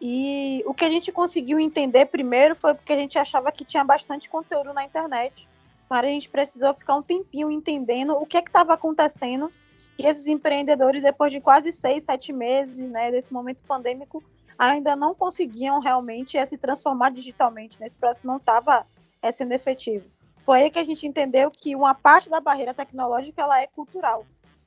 E 0.00 0.62
o 0.66 0.74
que 0.74 0.84
a 0.84 0.90
gente 0.90 1.12
conseguiu 1.12 1.60
entender 1.60 2.06
primeiro 2.06 2.56
foi 2.56 2.74
porque 2.74 2.92
a 2.92 2.96
gente 2.96 3.18
achava 3.18 3.52
que 3.52 3.64
tinha 3.64 3.84
bastante 3.84 4.28
conteúdo 4.28 4.72
na 4.72 4.84
internet, 4.84 5.48
mas 5.88 6.04
a 6.04 6.06
gente 6.08 6.28
precisou 6.28 6.74
ficar 6.74 6.96
um 6.96 7.02
tempinho 7.02 7.50
entendendo 7.50 8.14
o 8.14 8.26
que 8.26 8.36
é 8.36 8.40
estava 8.40 8.74
acontecendo. 8.74 9.52
E 9.98 10.06
esses 10.06 10.26
empreendedores, 10.26 11.02
depois 11.02 11.30
de 11.30 11.40
quase 11.40 11.70
seis, 11.72 12.04
sete 12.04 12.32
meses, 12.32 12.90
né, 12.90 13.12
desse 13.12 13.32
momento 13.32 13.62
pandêmico, 13.62 14.24
ainda 14.58 14.96
não 14.96 15.14
conseguiam 15.14 15.78
realmente 15.80 16.44
se 16.46 16.58
transformar 16.58 17.10
digitalmente. 17.10 17.80
Né? 17.80 17.86
processo 17.98 18.26
não 18.26 18.38
estava 18.38 18.86
é, 19.20 19.30
sendo 19.30 19.52
efetivo. 19.52 20.06
Foi 20.44 20.62
aí 20.62 20.70
que 20.70 20.78
a 20.78 20.84
gente 20.84 21.06
entendeu 21.06 21.50
que 21.50 21.76
uma 21.76 21.94
parte 21.94 22.28
da 22.28 22.40
barreira 22.40 22.74
tecnológica 22.74 23.42
ela 23.42 23.60
é 23.60 23.66
cultural. 23.68 24.26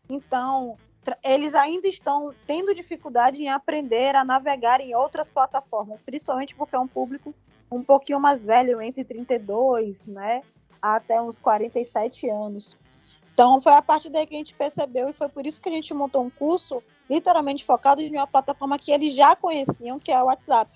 Então, 0.10 0.78
eles 1.24 1.54
ainda 1.54 1.88
estão 1.88 2.34
tendo 2.48 2.74
dificuldade 2.74 3.42
em 3.42 3.50
aprender 3.50 4.16
a 4.16 4.24
navegar 4.24 4.82
em 4.82 4.96
outras 4.96 5.30
plataformas, 5.30 6.02
principalmente 6.02 6.56
porque 6.56 6.76
é 6.76 6.80
um 6.80 6.88
público 6.88 7.34
um 7.72 7.84
pouquinho 7.84 8.20
mais 8.20 8.42
velho, 8.42 8.82
entre 8.82 9.04
32, 9.04 10.06
né, 10.08 10.42
até 10.82 11.22
uns 11.22 11.40
47 11.40 12.30
anos. 12.30 12.78
Então, 13.34 13.60
foi 13.60 13.74
a 13.74 13.82
partir 13.82 14.10
daí 14.10 14.26
que 14.26 14.34
a 14.34 14.38
gente 14.38 14.56
percebeu 14.56 15.10
e 15.10 15.14
foi 15.14 15.28
por 15.28 15.46
isso 15.46 15.62
que 15.62 15.68
a 15.68 15.72
gente 15.72 15.94
montou 15.94 16.24
um 16.24 16.30
curso 16.30 16.82
literalmente 17.10 17.66
focado 17.66 18.02
em 18.02 18.16
uma 18.16 18.28
plataforma 18.28 18.80
que 18.80 18.92
eles 18.92 19.14
já 19.14 19.36
conheciam, 19.36 20.00
que 20.00 20.12
é 20.12 20.22
o 20.22 20.28
WhatsApp. 20.28 20.72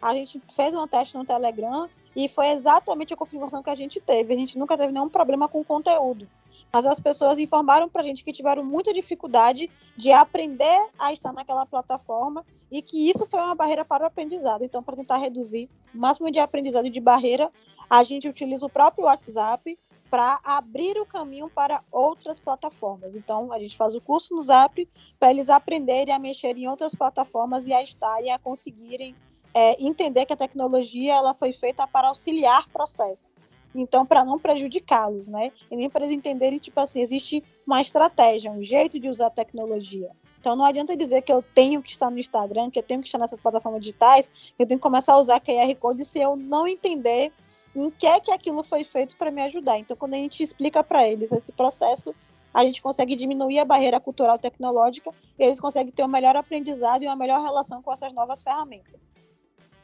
A 0.00 0.14
gente 0.14 0.40
fez 0.54 0.74
um 0.74 0.86
teste 0.86 1.16
no 1.16 1.24
Telegram 1.24 1.88
e 2.14 2.28
foi 2.28 2.50
exatamente 2.50 3.12
a 3.12 3.16
confirmação 3.16 3.62
que 3.62 3.70
a 3.70 3.74
gente 3.74 4.00
teve. 4.00 4.32
A 4.32 4.36
gente 4.36 4.56
nunca 4.56 4.76
teve 4.76 4.92
nenhum 4.92 5.08
problema 5.08 5.48
com 5.48 5.60
o 5.60 5.64
conteúdo 5.64 6.28
mas 6.72 6.86
as 6.86 7.00
pessoas 7.00 7.38
informaram 7.38 7.88
para 7.88 8.02
a 8.02 8.04
gente 8.04 8.24
que 8.24 8.32
tiveram 8.32 8.64
muita 8.64 8.92
dificuldade 8.92 9.70
de 9.96 10.12
aprender 10.12 10.88
a 10.98 11.12
estar 11.12 11.32
naquela 11.32 11.66
plataforma 11.66 12.44
e 12.70 12.82
que 12.82 13.08
isso 13.08 13.26
foi 13.26 13.40
uma 13.40 13.54
barreira 13.54 13.84
para 13.84 14.04
o 14.04 14.06
aprendizado. 14.06 14.64
Então, 14.64 14.82
para 14.82 14.96
tentar 14.96 15.16
reduzir 15.16 15.68
o 15.94 15.98
máximo 15.98 16.30
de 16.30 16.38
aprendizado 16.38 16.86
e 16.86 16.90
de 16.90 17.00
barreira, 17.00 17.50
a 17.88 18.02
gente 18.02 18.28
utiliza 18.28 18.66
o 18.66 18.70
próprio 18.70 19.04
WhatsApp 19.04 19.78
para 20.10 20.38
abrir 20.44 20.98
o 21.00 21.06
caminho 21.06 21.48
para 21.48 21.82
outras 21.90 22.38
plataformas. 22.38 23.16
Então, 23.16 23.52
a 23.52 23.58
gente 23.58 23.76
faz 23.76 23.94
o 23.94 24.00
curso 24.00 24.34
no 24.34 24.42
Zap 24.42 24.88
para 25.18 25.30
eles 25.30 25.50
aprenderem 25.50 26.14
a 26.14 26.18
mexer 26.18 26.56
em 26.56 26.68
outras 26.68 26.94
plataformas 26.94 27.66
e 27.66 27.72
a 27.72 27.82
estarem, 27.82 28.32
a 28.32 28.38
conseguirem 28.38 29.14
é, 29.52 29.82
entender 29.84 30.26
que 30.26 30.32
a 30.32 30.36
tecnologia 30.36 31.14
ela 31.14 31.34
foi 31.34 31.52
feita 31.52 31.86
para 31.86 32.08
auxiliar 32.08 32.68
processos 32.68 33.42
então, 33.74 34.06
para 34.06 34.24
não 34.24 34.38
prejudicá-los, 34.38 35.26
né? 35.26 35.50
E 35.70 35.76
nem 35.76 35.90
para 35.90 36.04
eles 36.04 36.16
entenderem, 36.16 36.58
tipo 36.58 36.78
assim, 36.78 37.00
existe 37.00 37.42
uma 37.66 37.80
estratégia, 37.80 38.50
um 38.50 38.62
jeito 38.62 39.00
de 39.00 39.08
usar 39.08 39.26
a 39.26 39.30
tecnologia. 39.30 40.10
Então, 40.38 40.54
não 40.54 40.64
adianta 40.64 40.96
dizer 40.96 41.22
que 41.22 41.32
eu 41.32 41.42
tenho 41.54 41.82
que 41.82 41.90
estar 41.90 42.10
no 42.10 42.18
Instagram, 42.18 42.70
que 42.70 42.78
eu 42.78 42.82
tenho 42.82 43.00
que 43.00 43.08
estar 43.08 43.18
nessas 43.18 43.40
plataformas 43.40 43.80
digitais, 43.80 44.28
que 44.28 44.62
eu 44.62 44.66
tenho 44.66 44.78
que 44.78 44.82
começar 44.82 45.14
a 45.14 45.18
usar 45.18 45.40
QR 45.40 45.74
Code 45.76 46.04
se 46.04 46.20
eu 46.20 46.36
não 46.36 46.68
entender 46.68 47.32
em 47.74 47.90
que 47.90 48.06
é 48.06 48.20
que 48.20 48.30
aquilo 48.30 48.62
foi 48.62 48.84
feito 48.84 49.16
para 49.16 49.30
me 49.30 49.42
ajudar. 49.42 49.78
Então, 49.78 49.96
quando 49.96 50.14
a 50.14 50.18
gente 50.18 50.42
explica 50.42 50.84
para 50.84 51.08
eles 51.08 51.32
esse 51.32 51.50
processo, 51.50 52.14
a 52.52 52.64
gente 52.64 52.80
consegue 52.80 53.16
diminuir 53.16 53.58
a 53.58 53.64
barreira 53.64 53.98
cultural 53.98 54.38
tecnológica 54.38 55.10
e 55.38 55.42
eles 55.42 55.58
conseguem 55.58 55.92
ter 55.92 56.04
um 56.04 56.08
melhor 56.08 56.36
aprendizado 56.36 57.02
e 57.02 57.06
uma 57.06 57.16
melhor 57.16 57.42
relação 57.42 57.82
com 57.82 57.92
essas 57.92 58.12
novas 58.12 58.42
ferramentas. 58.42 59.12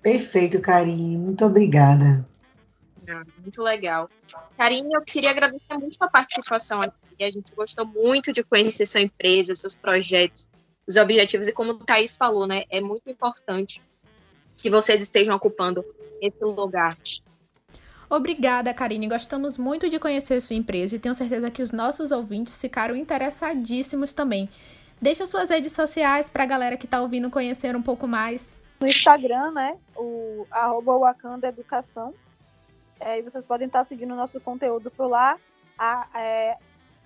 Perfeito, 0.01 0.61
Karine. 0.61 1.17
Muito 1.17 1.45
obrigada. 1.45 2.25
Muito 3.39 3.63
legal. 3.63 4.09
Karine, 4.57 4.95
eu 4.95 5.03
queria 5.03 5.31
agradecer 5.31 5.77
muito 5.77 5.97
a 6.01 6.09
participação 6.09 6.81
aqui. 6.81 7.25
A 7.25 7.31
gente 7.31 7.55
gostou 7.55 7.87
muito 7.87 8.33
de 8.33 8.43
conhecer 8.43 8.87
sua 8.87 9.01
empresa, 9.01 9.55
seus 9.55 9.77
projetos, 9.77 10.49
os 10.87 10.97
objetivos. 10.97 11.49
E 11.49 11.53
como 11.53 11.73
o 11.73 11.79
Thaís 11.79 12.17
falou, 12.17 12.47
né? 12.47 12.65
É 12.71 12.81
muito 12.81 13.09
importante 13.11 13.83
que 14.57 14.71
vocês 14.71 15.03
estejam 15.03 15.35
ocupando 15.35 15.85
esse 16.21 16.45
lugar. 16.45 16.97
Obrigada, 18.09 18.75
Karine. 18.75 19.09
Gostamos 19.09 19.57
muito 19.57 19.89
de 19.89 19.99
conhecer 19.99 20.41
sua 20.41 20.57
empresa 20.57 20.97
e 20.97 20.99
tenho 20.99 21.15
certeza 21.15 21.51
que 21.51 21.63
os 21.63 21.71
nossos 21.71 22.11
ouvintes 22.11 22.61
ficaram 22.61 22.97
interessadíssimos 22.97 24.13
também. 24.13 24.49
Deixa 25.01 25.25
suas 25.25 25.49
redes 25.49 25.73
sociais 25.73 26.29
para 26.29 26.43
a 26.43 26.47
galera 26.47 26.77
que 26.77 26.87
está 26.87 27.01
ouvindo 27.01 27.31
conhecer 27.31 27.75
um 27.77 27.83
pouco 27.83 28.09
mais. 28.09 28.61
No 28.81 28.89
Instagram, 28.89 29.53
né? 29.53 29.77
O 29.97 30.47
arroba 30.51 30.99
Wakanda 30.99 31.49
Educação. 31.49 32.13
É, 33.01 33.19
e 33.19 33.23
vocês 33.23 33.47
podem 33.47 33.67
estar 33.67 33.83
seguindo 33.83 34.13
o 34.13 34.17
nosso 34.17 34.39
conteúdo 34.41 34.91
por 34.91 35.07
lá. 35.07 35.39
A, 35.79 36.07
é, 36.15 36.59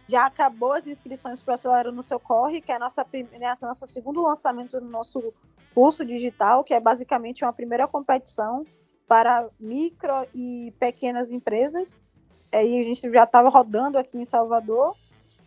já 0.09 0.27
acabou 0.27 0.73
as 0.73 0.87
inscrições 0.87 1.41
para 1.41 1.53
o 1.53 1.55
Acelero 1.55 1.93
no 1.93 2.03
Seu 2.03 2.19
Corre, 2.19 2.61
que 2.61 2.73
é 2.73 2.75
a 2.75 2.79
nossa, 2.79 3.07
né, 3.13 3.55
segundo 3.87 4.21
lançamento 4.21 4.81
do 4.81 4.87
nosso 4.87 5.33
curso 5.73 6.05
digital, 6.05 6.65
que 6.65 6.75
é 6.75 6.81
basicamente 6.81 7.45
uma 7.45 7.53
primeira 7.53 7.87
competição 7.87 8.67
para 9.07 9.49
micro 9.59 10.27
e 10.35 10.75
pequenas 10.81 11.31
empresas. 11.31 12.03
É, 12.51 12.67
e 12.67 12.81
a 12.81 12.83
gente 12.83 13.11
já 13.11 13.25
estava 13.25 13.49
rodando 13.49 13.97
aqui 13.97 14.19
em 14.19 14.25
Salvador. 14.25 14.97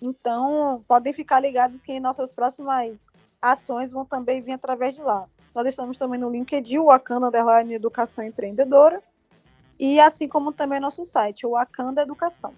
Então, 0.02 0.84
podem 0.88 1.12
ficar 1.12 1.42
ligados 1.42 1.82
que 1.82 2.00
nossas 2.00 2.34
próximas 2.34 3.06
ações 3.42 3.92
vão 3.92 4.06
também 4.06 4.42
vir 4.42 4.54
através 4.54 4.96
de 4.96 5.02
lá. 5.02 5.28
Nós 5.54 5.68
estamos 5.68 5.98
também 5.98 6.20
no 6.20 6.30
LinkedIn, 6.30 6.80
Wakanda 6.80 7.28
Underline 7.28 7.74
Educação 7.74 8.24
Empreendedora 8.24 9.02
e 9.80 10.00
assim 10.00 10.28
como 10.28 10.52
também 10.52 10.80
nosso 10.80 11.06
site, 11.06 11.46
o 11.46 11.52
Wakanda 11.52 12.02
Educação. 12.02 12.54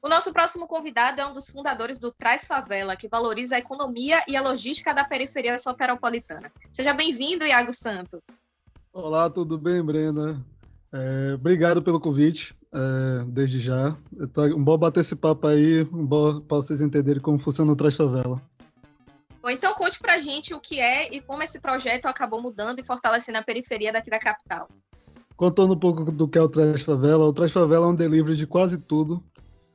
O 0.00 0.08
nosso 0.08 0.32
próximo 0.32 0.66
convidado 0.66 1.20
é 1.20 1.26
um 1.26 1.32
dos 1.32 1.48
fundadores 1.48 1.98
do 1.98 2.12
Traz 2.12 2.46
Favela, 2.46 2.96
que 2.96 3.08
valoriza 3.08 3.56
a 3.56 3.58
economia 3.58 4.22
e 4.28 4.36
a 4.36 4.42
logística 4.42 4.92
da 4.92 5.04
periferia 5.04 5.56
soteropolitana. 5.56 6.52
Seja 6.70 6.92
bem-vindo, 6.92 7.44
Iago 7.46 7.72
Santos. 7.72 8.20
Olá, 8.92 9.30
tudo 9.30 9.56
bem, 9.56 9.82
Brenda? 9.82 10.38
É, 10.92 11.34
obrigado 11.34 11.82
pelo 11.82 11.98
convite, 11.98 12.54
é, 12.74 13.24
desde 13.26 13.60
já. 13.60 13.96
Tô, 14.32 14.44
um 14.44 14.64
bom 14.64 14.78
bater 14.78 15.00
esse 15.00 15.14
papo 15.14 15.46
aí, 15.46 15.82
um 15.92 16.06
bom 16.06 16.40
para 16.40 16.56
vocês 16.58 16.80
entenderem 16.80 17.20
como 17.20 17.38
funciona 17.38 17.72
o 17.72 17.92
Favela. 17.92 18.40
Bom, 19.42 19.50
então 19.50 19.74
conte 19.74 19.98
pra 19.98 20.18
gente 20.18 20.54
o 20.54 20.60
que 20.60 20.78
é 20.78 21.12
e 21.12 21.20
como 21.20 21.42
esse 21.42 21.60
projeto 21.60 22.06
acabou 22.06 22.40
mudando 22.40 22.78
e 22.78 22.84
fortalecendo 22.84 23.38
a 23.38 23.42
periferia 23.42 23.92
daqui 23.92 24.08
da 24.08 24.18
capital. 24.18 24.68
Contando 25.36 25.74
um 25.74 25.78
pouco 25.78 26.04
do 26.04 26.28
que 26.28 26.38
é 26.38 26.40
o 26.40 26.48
Trás 26.48 26.82
Favela, 26.82 27.24
o 27.24 27.32
Trás 27.32 27.50
Favela 27.50 27.86
é 27.86 27.88
um 27.88 27.94
delivery 27.94 28.36
de 28.36 28.46
quase 28.46 28.78
tudo, 28.78 29.22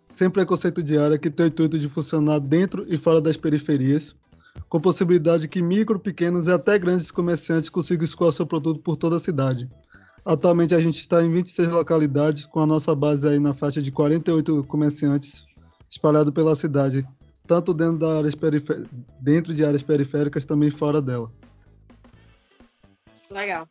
sem 0.09 0.29
preconceito 0.29 0.81
de 0.81 0.97
área, 0.97 1.17
que 1.17 1.29
tem 1.29 1.47
o 1.47 1.49
intuito 1.49 1.77
de 1.77 1.89
funcionar 1.89 2.39
dentro 2.39 2.85
e 2.87 2.97
fora 2.97 3.19
das 3.19 3.35
periferias, 3.35 4.15
com 4.69 4.79
possibilidade 4.79 5.49
que 5.49 5.61
micro, 5.61 5.99
pequenos 5.99 6.47
e 6.47 6.51
até 6.51 6.79
grandes 6.79 7.11
comerciantes 7.11 7.69
consigam 7.69 8.05
escoar 8.05 8.31
seu 8.31 8.45
produto 8.45 8.79
por 8.81 8.95
toda 8.95 9.17
a 9.17 9.19
cidade. 9.19 9.69
Atualmente 10.27 10.75
a 10.75 10.81
gente 10.81 10.99
está 10.99 11.23
em 11.23 11.31
26 11.31 11.69
localidades, 11.69 12.45
com 12.45 12.59
a 12.59 12.65
nossa 12.65 12.93
base 12.93 13.25
aí 13.25 13.39
na 13.39 13.53
faixa 13.53 13.81
de 13.81 13.89
48 13.93 14.61
comerciantes 14.65 15.45
espalhados 15.89 16.33
pela 16.33 16.53
cidade, 16.53 17.07
tanto 17.47 17.73
dentro, 17.73 17.99
da 17.99 18.17
áreas 18.17 18.35
dentro 19.21 19.53
de 19.53 19.63
áreas 19.63 19.81
periféricas, 19.81 20.45
também 20.45 20.69
fora 20.69 21.01
dela. 21.01 21.31
Legal. 23.31 23.65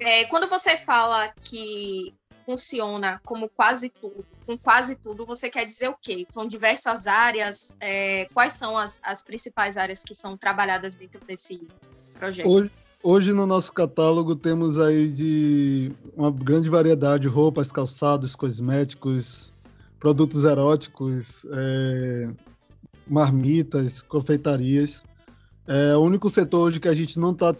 É, 0.00 0.24
quando 0.24 0.48
você 0.48 0.78
fala 0.78 1.30
que 1.42 2.14
funciona 2.46 3.20
como 3.22 3.46
quase 3.46 3.90
tudo, 3.90 4.24
com 4.46 4.56
quase 4.56 4.96
tudo, 4.96 5.26
você 5.26 5.50
quer 5.50 5.66
dizer 5.66 5.90
o 5.90 5.96
quê? 6.00 6.24
São 6.30 6.46
diversas 6.46 7.06
áreas? 7.06 7.74
É, 7.80 8.24
quais 8.32 8.54
são 8.54 8.78
as, 8.78 8.98
as 9.02 9.22
principais 9.22 9.76
áreas 9.76 10.02
que 10.02 10.14
são 10.14 10.38
trabalhadas 10.38 10.94
dentro 10.94 11.22
desse 11.26 11.68
projeto? 12.14 12.48
Hoje, 12.48 12.70
hoje 13.02 13.32
no 13.32 13.46
nosso 13.46 13.72
catálogo 13.72 14.34
temos 14.34 14.78
aí 14.78 15.12
de 15.12 15.92
uma 16.16 16.30
grande 16.30 16.68
variedade, 16.68 17.28
roupas, 17.28 17.70
calçados, 17.70 18.34
cosméticos, 18.34 19.52
produtos 19.98 20.44
eróticos, 20.44 21.46
é, 21.52 22.30
marmitas, 23.06 24.02
confeitarias. 24.02 25.02
É 25.68 25.96
o 25.96 26.00
único 26.00 26.30
setor 26.30 26.68
hoje 26.68 26.78
que 26.78 26.88
a 26.88 26.94
gente 26.94 27.18
não 27.18 27.32
está 27.32 27.52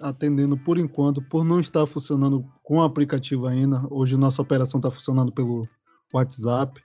atendendo 0.00 0.56
por 0.56 0.78
enquanto, 0.78 1.20
por 1.20 1.44
não 1.44 1.58
estar 1.58 1.84
funcionando 1.86 2.44
com 2.62 2.76
o 2.76 2.82
aplicativo 2.82 3.46
ainda. 3.46 3.84
Hoje 3.90 4.16
nossa 4.16 4.40
operação 4.40 4.78
está 4.78 4.90
funcionando 4.90 5.32
pelo 5.32 5.66
WhatsApp. 6.14 6.80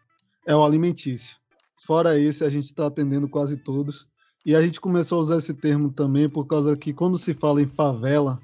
É 0.48 0.56
o 0.56 0.64
alimentício. 0.64 1.38
Fora 1.86 2.18
esse, 2.18 2.44
a 2.44 2.50
gente 2.50 2.66
está 2.66 2.88
atendendo 2.88 3.30
quase 3.30 3.58
todos. 3.58 4.08
E 4.46 4.56
a 4.56 4.62
gente 4.62 4.82
começou 4.82 5.20
a 5.20 5.24
usar 5.24 5.38
esse 5.38 5.54
termo 5.54 5.90
também 5.90 6.28
por 6.28 6.46
causa 6.46 6.76
que 6.76 6.94
quando 6.94 7.18
se 7.18 7.34
fala 7.34 7.62
em 7.62 7.68
favela, 7.68 8.40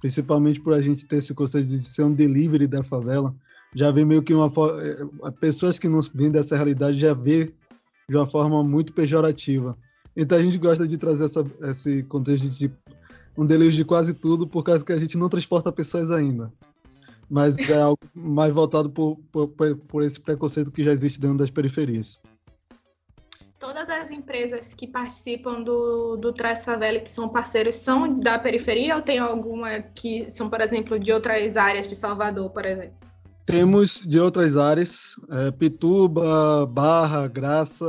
principalmente 0.00 0.60
por 0.60 0.74
a 0.74 0.80
gente 0.80 1.06
ter 1.06 1.16
esse 1.16 1.32
conceito 1.32 1.68
de 1.68 1.82
ser 1.82 2.02
um 2.02 2.12
delivery 2.12 2.66
da 2.66 2.82
favela, 2.82 3.34
já 3.74 3.90
vem 3.90 4.04
meio 4.04 4.22
que 4.22 4.34
uma 4.34 4.50
é, 4.80 5.30
pessoas 5.40 5.78
que 5.78 5.88
não 5.88 6.00
vêm 6.14 6.30
dessa 6.30 6.56
realidade 6.56 6.98
já 6.98 7.14
vê 7.14 7.52
de 8.08 8.16
uma 8.16 8.26
forma 8.26 8.62
muito 8.64 8.92
pejorativa. 8.92 9.76
Então 10.16 10.38
a 10.38 10.42
gente 10.42 10.58
gosta 10.58 10.86
de 10.86 10.98
trazer 10.98 11.24
essa, 11.24 11.44
esse 11.62 12.02
contexto 12.04 12.48
de 12.48 12.70
um 13.36 13.46
delírio 13.46 13.72
de 13.72 13.84
quase 13.84 14.12
tudo, 14.12 14.46
por 14.46 14.62
causa 14.62 14.84
que 14.84 14.92
a 14.92 14.98
gente 14.98 15.18
não 15.18 15.28
transporta 15.28 15.72
pessoas 15.72 16.10
ainda. 16.10 16.52
Mas 17.28 17.56
é 17.68 17.80
algo 17.80 17.98
mais 18.14 18.52
voltado 18.52 18.90
por, 18.90 19.16
por, 19.32 19.48
por 19.88 20.02
esse 20.02 20.20
preconceito 20.20 20.70
que 20.70 20.84
já 20.84 20.92
existe 20.92 21.20
dentro 21.20 21.38
das 21.38 21.50
periferias. 21.50 22.18
As 24.04 24.10
empresas 24.10 24.74
que 24.74 24.86
participam 24.86 25.62
do, 25.62 26.18
do 26.18 26.30
Traz 26.30 26.62
Favela 26.62 27.00
que 27.00 27.08
são 27.08 27.26
parceiros 27.26 27.76
são 27.76 28.18
da 28.18 28.38
periferia 28.38 28.96
ou 28.96 29.00
tem 29.00 29.18
alguma 29.18 29.80
que 29.80 30.30
são, 30.30 30.50
por 30.50 30.60
exemplo, 30.60 30.98
de 30.98 31.10
outras 31.10 31.56
áreas 31.56 31.88
de 31.88 31.96
Salvador, 31.96 32.50
por 32.50 32.66
exemplo? 32.66 32.98
Temos 33.46 34.02
de 34.06 34.20
outras 34.20 34.58
áreas, 34.58 35.16
é, 35.30 35.50
Pituba, 35.52 36.66
Barra, 36.66 37.26
Graça, 37.28 37.86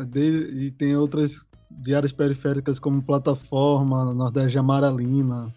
é, 0.00 0.06
de, 0.06 0.64
e 0.64 0.70
tem 0.70 0.96
outras 0.96 1.44
de 1.70 1.94
áreas 1.94 2.12
periféricas 2.12 2.78
como 2.78 3.02
Plataforma, 3.02 4.14
Nordeste 4.14 4.56
Amaralina, 4.56 5.54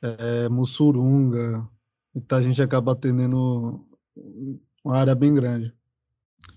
é, 0.00 0.48
Mussurunga. 0.48 1.68
Então 2.14 2.38
a 2.38 2.42
gente 2.42 2.62
acaba 2.62 2.92
atendendo 2.92 3.84
uma 4.82 4.96
área 4.96 5.14
bem 5.14 5.34
grande. 5.34 5.74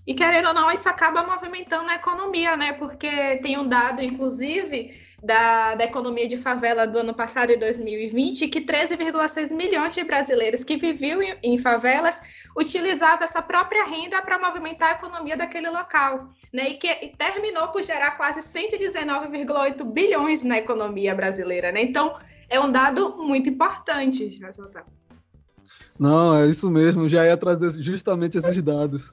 E 0.06 0.14
querendo 0.14 0.48
ou 0.48 0.54
não, 0.54 0.70
isso 0.70 0.88
acaba 0.88 1.26
movimentando 1.26 1.88
a 1.88 1.94
economia, 1.94 2.56
né? 2.56 2.74
Porque 2.74 3.36
tem 3.38 3.58
um 3.58 3.66
dado, 3.66 4.02
inclusive, 4.02 4.94
da, 5.22 5.74
da 5.74 5.84
economia 5.84 6.28
de 6.28 6.36
favela 6.36 6.86
do 6.86 6.98
ano 6.98 7.14
passado, 7.14 7.48
de 7.48 7.56
2020, 7.56 8.48
que 8.48 8.60
13,6 8.60 9.54
milhões 9.54 9.94
de 9.94 10.04
brasileiros 10.04 10.62
que 10.62 10.76
viviam 10.76 11.22
em, 11.22 11.38
em 11.42 11.58
favelas 11.58 12.20
utilizavam 12.54 13.24
essa 13.24 13.40
própria 13.40 13.84
renda 13.84 14.20
para 14.20 14.38
movimentar 14.38 14.90
a 14.90 14.92
economia 14.92 15.36
daquele 15.36 15.70
local, 15.70 16.28
né? 16.52 16.68
E 16.68 16.74
que 16.74 16.86
e 16.86 17.08
terminou 17.16 17.68
por 17.68 17.82
gerar 17.82 18.12
quase 18.12 18.40
119,8 18.40 19.84
bilhões 19.84 20.44
na 20.44 20.58
economia 20.58 21.14
brasileira, 21.14 21.72
né? 21.72 21.82
Então, 21.82 22.14
é 22.50 22.60
um 22.60 22.70
dado 22.70 23.16
muito 23.16 23.48
importante 23.48 24.38
ressaltar. 24.38 24.84
Não, 25.98 26.34
é 26.34 26.46
isso 26.46 26.70
mesmo, 26.70 27.08
já 27.08 27.24
ia 27.24 27.36
trazer 27.36 27.70
justamente 27.80 28.38
esses 28.38 28.60
dados. 28.62 29.12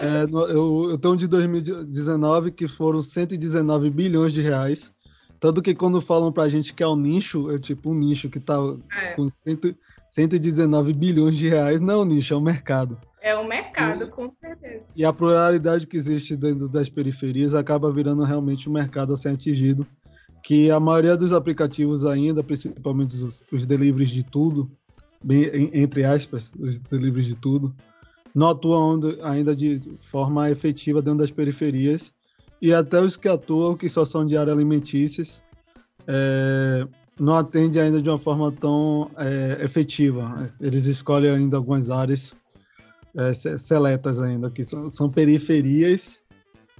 É, 0.00 0.24
eu, 0.24 0.90
eu 0.90 0.98
tenho 0.98 1.16
de 1.16 1.26
2019 1.26 2.50
que 2.50 2.68
foram 2.68 3.00
119 3.00 3.90
bilhões 3.90 4.32
de 4.32 4.42
reais 4.42 4.92
tanto 5.40 5.62
que 5.62 5.74
quando 5.74 6.00
falam 6.00 6.32
pra 6.32 6.48
gente 6.48 6.74
que 6.74 6.82
é 6.82 6.88
um 6.88 6.96
nicho, 6.96 7.50
é 7.50 7.58
tipo 7.58 7.90
um 7.90 7.94
nicho 7.94 8.28
que 8.28 8.40
tá 8.40 8.56
é. 8.92 9.12
com 9.12 9.28
cento, 9.28 9.74
119 10.10 10.92
bilhões 10.92 11.36
de 11.36 11.48
reais, 11.48 11.80
não 11.80 11.94
é 11.94 11.96
um 11.98 12.04
nicho, 12.04 12.34
é 12.34 12.36
um 12.36 12.40
mercado. 12.40 12.98
É 13.20 13.36
um 13.36 13.46
mercado, 13.46 14.04
e, 14.04 14.08
com 14.08 14.32
certeza. 14.40 14.84
E 14.96 15.04
a 15.04 15.12
pluralidade 15.12 15.86
que 15.86 15.96
existe 15.96 16.36
dentro 16.36 16.68
das 16.68 16.88
periferias 16.88 17.54
acaba 17.54 17.92
virando 17.92 18.24
realmente 18.24 18.68
um 18.68 18.72
mercado 18.72 19.14
a 19.14 19.16
ser 19.16 19.30
atingido, 19.30 19.86
que 20.42 20.70
a 20.70 20.80
maioria 20.80 21.16
dos 21.16 21.32
aplicativos 21.32 22.04
ainda, 22.04 22.42
principalmente 22.42 23.14
os, 23.14 23.40
os 23.52 23.66
deliveries 23.66 24.10
de 24.10 24.24
tudo, 24.24 24.70
bem, 25.22 25.70
entre 25.72 26.04
aspas, 26.04 26.52
os 26.58 26.78
deliveries 26.78 27.28
de 27.28 27.36
tudo, 27.36 27.74
não 28.34 28.48
atuam 28.50 29.00
ainda 29.22 29.54
de 29.54 29.80
forma 30.00 30.50
efetiva 30.50 31.02
dentro 31.02 31.18
das 31.18 31.30
periferias 31.30 32.14
e 32.60 32.72
até 32.72 33.00
os 33.00 33.16
que 33.16 33.28
atuam, 33.28 33.76
que 33.76 33.88
só 33.88 34.04
são 34.04 34.26
de 34.26 34.36
área 34.36 34.52
alimentícias, 34.52 35.42
é, 36.06 36.86
não 37.18 37.34
atendem 37.34 37.82
ainda 37.82 38.00
de 38.00 38.08
uma 38.08 38.18
forma 38.18 38.50
tão 38.52 39.10
é, 39.16 39.64
efetiva. 39.64 40.52
Eles 40.60 40.86
escolhem 40.86 41.30
ainda 41.30 41.56
algumas 41.56 41.90
áreas 41.90 42.36
é, 43.16 43.32
seletas 43.32 44.20
ainda, 44.20 44.50
que 44.50 44.62
são, 44.64 44.88
são, 44.88 45.10
periferias, 45.10 46.22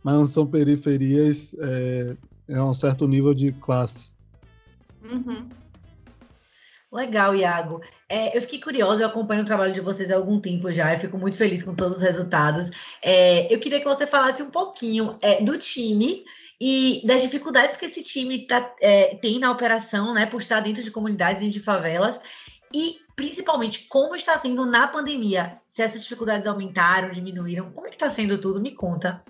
mas 0.02 0.14
não 0.14 0.26
são 0.26 0.46
periferias 0.46 1.54
é, 1.60 2.16
a 2.54 2.64
um 2.64 2.74
certo 2.74 3.06
nível 3.06 3.34
de 3.34 3.52
classe. 3.52 4.10
Uhum. 5.02 5.48
Legal, 6.92 7.34
Iago. 7.34 7.80
É, 8.10 8.34
eu 8.34 8.40
fiquei 8.40 8.58
curiosa, 8.58 9.02
eu 9.02 9.08
acompanho 9.08 9.42
o 9.42 9.46
trabalho 9.46 9.74
de 9.74 9.82
vocês 9.82 10.10
há 10.10 10.16
algum 10.16 10.40
tempo 10.40 10.72
já, 10.72 10.94
eu 10.94 10.98
fico 10.98 11.18
muito 11.18 11.36
feliz 11.36 11.62
com 11.62 11.74
todos 11.74 11.98
os 11.98 12.02
resultados. 12.02 12.70
É, 13.02 13.52
eu 13.52 13.60
queria 13.60 13.80
que 13.80 13.84
você 13.84 14.06
falasse 14.06 14.42
um 14.42 14.50
pouquinho 14.50 15.18
é, 15.20 15.42
do 15.42 15.58
time 15.58 16.24
e 16.58 17.02
das 17.04 17.20
dificuldades 17.20 17.76
que 17.76 17.84
esse 17.84 18.02
time 18.02 18.46
tá, 18.46 18.74
é, 18.80 19.14
tem 19.16 19.38
na 19.38 19.50
operação, 19.50 20.14
né, 20.14 20.24
por 20.24 20.40
estar 20.40 20.60
dentro 20.60 20.82
de 20.82 20.90
comunidades, 20.90 21.38
dentro 21.38 21.58
de 21.58 21.64
favelas, 21.64 22.18
e 22.72 22.96
principalmente 23.14 23.86
como 23.88 24.16
está 24.16 24.38
sendo 24.38 24.64
na 24.64 24.86
pandemia. 24.88 25.60
Se 25.68 25.82
essas 25.82 26.02
dificuldades 26.02 26.46
aumentaram, 26.46 27.12
diminuíram, 27.12 27.70
como 27.72 27.86
é 27.86 27.90
que 27.90 27.96
está 27.96 28.08
sendo 28.08 28.38
tudo? 28.38 28.58
Me 28.58 28.70
conta. 28.70 29.22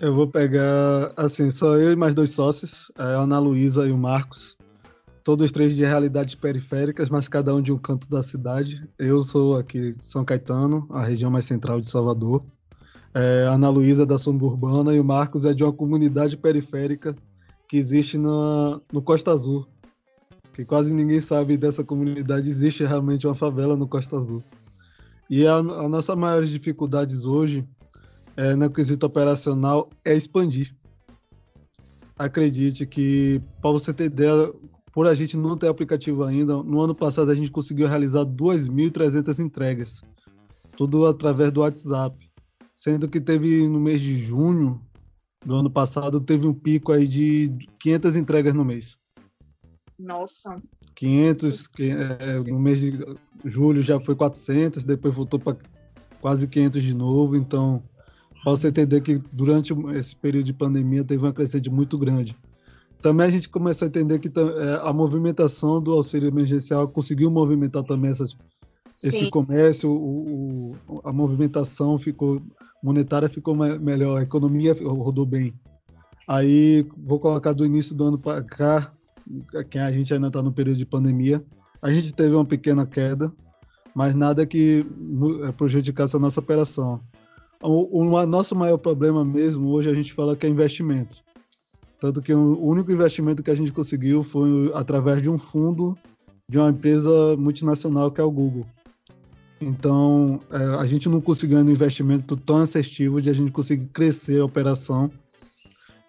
Eu 0.00 0.12
vou 0.12 0.26
pegar, 0.26 1.12
assim, 1.16 1.50
só 1.50 1.76
eu 1.76 1.92
e 1.92 1.96
mais 1.96 2.14
dois 2.14 2.30
sócios, 2.30 2.90
a 2.96 3.04
Ana 3.04 3.38
Luísa 3.38 3.86
e 3.86 3.92
o 3.92 3.98
Marcos 3.98 4.56
todos 5.22 5.52
três 5.52 5.76
de 5.76 5.84
realidades 5.84 6.34
periféricas, 6.34 7.08
mas 7.08 7.28
cada 7.28 7.54
um 7.54 7.62
de 7.62 7.72
um 7.72 7.78
canto 7.78 8.08
da 8.08 8.22
cidade. 8.22 8.86
Eu 8.98 9.22
sou 9.22 9.56
aqui 9.56 9.92
de 9.92 10.04
São 10.04 10.24
Caetano, 10.24 10.86
a 10.90 11.02
região 11.04 11.30
mais 11.30 11.44
central 11.44 11.80
de 11.80 11.86
Salvador. 11.86 12.44
É, 13.14 13.46
Ana 13.46 13.68
Luísa 13.68 14.02
é 14.02 14.06
da 14.06 14.18
suburbana 14.18 14.94
e 14.94 15.00
o 15.00 15.04
Marcos 15.04 15.44
é 15.44 15.52
de 15.52 15.62
uma 15.62 15.72
comunidade 15.72 16.36
periférica 16.36 17.14
que 17.68 17.76
existe 17.76 18.18
na, 18.18 18.80
no 18.92 19.02
Costa 19.02 19.30
Azul. 19.30 19.66
Que 20.54 20.64
quase 20.64 20.92
ninguém 20.92 21.20
sabe 21.20 21.56
dessa 21.56 21.84
comunidade, 21.84 22.48
existe 22.48 22.84
realmente 22.84 23.26
uma 23.26 23.34
favela 23.34 23.76
no 23.76 23.86
Costa 23.86 24.16
Azul. 24.16 24.42
E 25.30 25.46
a, 25.46 25.56
a 25.56 25.88
nossa 25.88 26.14
maior 26.16 26.44
dificuldades 26.44 27.24
hoje, 27.24 27.66
é, 28.36 28.54
no 28.54 28.70
quesito 28.70 29.06
operacional, 29.06 29.88
é 30.04 30.14
expandir. 30.14 30.74
Acredite 32.18 32.86
que, 32.86 33.40
para 33.60 33.70
você 33.70 33.92
ter 33.92 34.04
ideia, 34.04 34.52
por 34.92 35.06
a 35.06 35.14
gente 35.14 35.36
não 35.36 35.56
ter 35.56 35.68
aplicativo 35.68 36.22
ainda, 36.22 36.62
no 36.62 36.80
ano 36.80 36.94
passado 36.94 37.30
a 37.30 37.34
gente 37.34 37.50
conseguiu 37.50 37.88
realizar 37.88 38.24
2.300 38.24 39.38
entregas, 39.38 40.02
tudo 40.76 41.06
através 41.06 41.50
do 41.50 41.60
WhatsApp. 41.60 42.30
Sendo 42.72 43.08
que 43.08 43.20
teve 43.20 43.68
no 43.68 43.80
mês 43.80 44.00
de 44.00 44.18
junho 44.18 44.80
do 45.44 45.54
ano 45.54 45.70
passado, 45.70 46.20
teve 46.20 46.46
um 46.46 46.54
pico 46.54 46.92
aí 46.92 47.06
de 47.06 47.50
500 47.78 48.16
entregas 48.16 48.54
no 48.54 48.64
mês. 48.64 48.98
Nossa. 49.98 50.60
500, 50.94 51.66
que, 51.68 51.90
é, 51.90 52.38
no 52.40 52.58
mês 52.58 52.80
de 52.80 52.92
julho 53.44 53.82
já 53.82 54.00
foi 54.00 54.14
400, 54.14 54.84
depois 54.84 55.14
voltou 55.14 55.38
para 55.38 55.56
quase 56.20 56.46
500 56.46 56.82
de 56.82 56.94
novo. 56.94 57.36
Então, 57.36 57.82
para 58.42 58.52
você 58.52 58.68
entender 58.68 59.00
que 59.00 59.18
durante 59.32 59.72
esse 59.94 60.14
período 60.16 60.46
de 60.46 60.52
pandemia 60.52 61.04
teve 61.04 61.24
uma 61.24 61.32
crescente 61.32 61.70
muito 61.70 61.96
grande. 61.96 62.36
Também 63.02 63.26
a 63.26 63.30
gente 63.30 63.48
começou 63.48 63.86
a 63.86 63.88
entender 63.88 64.18
que 64.20 64.28
é, 64.28 64.80
a 64.88 64.92
movimentação 64.92 65.82
do 65.82 65.92
auxílio 65.92 66.28
emergencial 66.28 66.86
conseguiu 66.88 67.30
movimentar 67.30 67.82
também 67.82 68.10
essas, 68.10 68.36
esse 69.02 69.28
comércio, 69.28 69.90
o, 69.90 70.72
o, 70.88 71.00
a 71.04 71.12
movimentação 71.12 71.98
ficou 71.98 72.40
monetária 72.82 73.28
ficou 73.28 73.54
melhor, 73.54 74.18
a 74.18 74.22
economia 74.22 74.76
rodou 74.82 75.24
bem. 75.24 75.54
Aí 76.26 76.86
vou 76.96 77.18
colocar 77.20 77.52
do 77.52 77.64
início 77.64 77.94
do 77.94 78.04
ano 78.04 78.18
para 78.18 78.42
cá, 78.42 78.92
que 79.70 79.78
a 79.78 79.92
gente 79.92 80.12
ainda 80.12 80.26
está 80.26 80.42
no 80.42 80.52
período 80.52 80.78
de 80.78 80.86
pandemia, 80.86 81.44
a 81.80 81.90
gente 81.92 82.12
teve 82.12 82.34
uma 82.34 82.44
pequena 82.44 82.86
queda, 82.86 83.32
mas 83.94 84.14
nada 84.14 84.44
que 84.46 84.84
é, 85.46 85.52
prejudicasse 85.52 86.16
a 86.16 86.18
nossa 86.18 86.40
operação. 86.40 87.00
O, 87.62 88.00
o, 88.00 88.26
nosso 88.26 88.56
maior 88.56 88.78
problema 88.78 89.24
mesmo 89.24 89.68
hoje 89.68 89.88
a 89.88 89.94
gente 89.94 90.12
fala 90.12 90.34
que 90.36 90.46
é 90.46 90.48
investimento. 90.48 91.21
Tanto 92.02 92.20
que 92.20 92.34
o 92.34 92.58
único 92.60 92.90
investimento 92.90 93.44
que 93.44 93.50
a 93.52 93.54
gente 93.54 93.70
conseguiu 93.70 94.24
foi 94.24 94.72
através 94.74 95.22
de 95.22 95.30
um 95.30 95.38
fundo 95.38 95.96
de 96.50 96.58
uma 96.58 96.68
empresa 96.68 97.36
multinacional 97.36 98.10
que 98.10 98.20
é 98.20 98.24
o 98.24 98.30
Google. 98.30 98.66
Então, 99.60 100.40
é, 100.50 100.56
a 100.80 100.84
gente 100.84 101.08
não 101.08 101.20
conseguiu 101.20 101.58
um 101.58 101.70
investimento 101.70 102.36
tão 102.36 102.56
assertivo 102.56 103.22
de 103.22 103.30
a 103.30 103.32
gente 103.32 103.52
conseguir 103.52 103.86
crescer 103.86 104.40
a 104.40 104.44
operação 104.44 105.12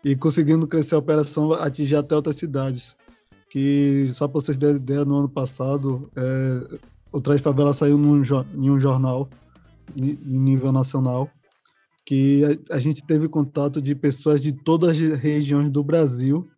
e 0.04 0.16
conseguindo 0.16 0.68
crescer 0.68 0.96
a 0.96 0.98
operação 0.98 1.54
atingir 1.54 1.98
até 1.98 2.16
outras 2.16 2.38
cidades. 2.38 2.96
Que, 3.52 4.10
só 4.16 4.28
para 4.28 4.42
vocês 4.42 4.58
terem 4.58 4.78
ideia, 4.78 5.06
no 5.06 5.18
ano 5.18 5.30
passado, 5.30 6.10
é, 6.16 6.80
o 7.12 7.22
Traz 7.22 7.40
Favela 7.40 7.72
saiu 7.72 8.00
num, 8.00 8.24
em 8.56 8.72
um 8.72 8.80
jornal 8.80 9.30
em 9.96 10.18
nível 10.26 10.72
nacional 10.72 11.30
que 12.06 12.44
a, 12.70 12.76
a, 12.76 12.80
gente 12.80 13.06
teve 13.06 13.30
contato 13.30 13.82
de 13.82 13.96
pessoas 13.96 14.42
de 14.42 14.52
todas 14.52 14.92
as 14.92 15.20
regiões 15.20 15.70
do 15.70 15.84
Brasil 15.84 16.50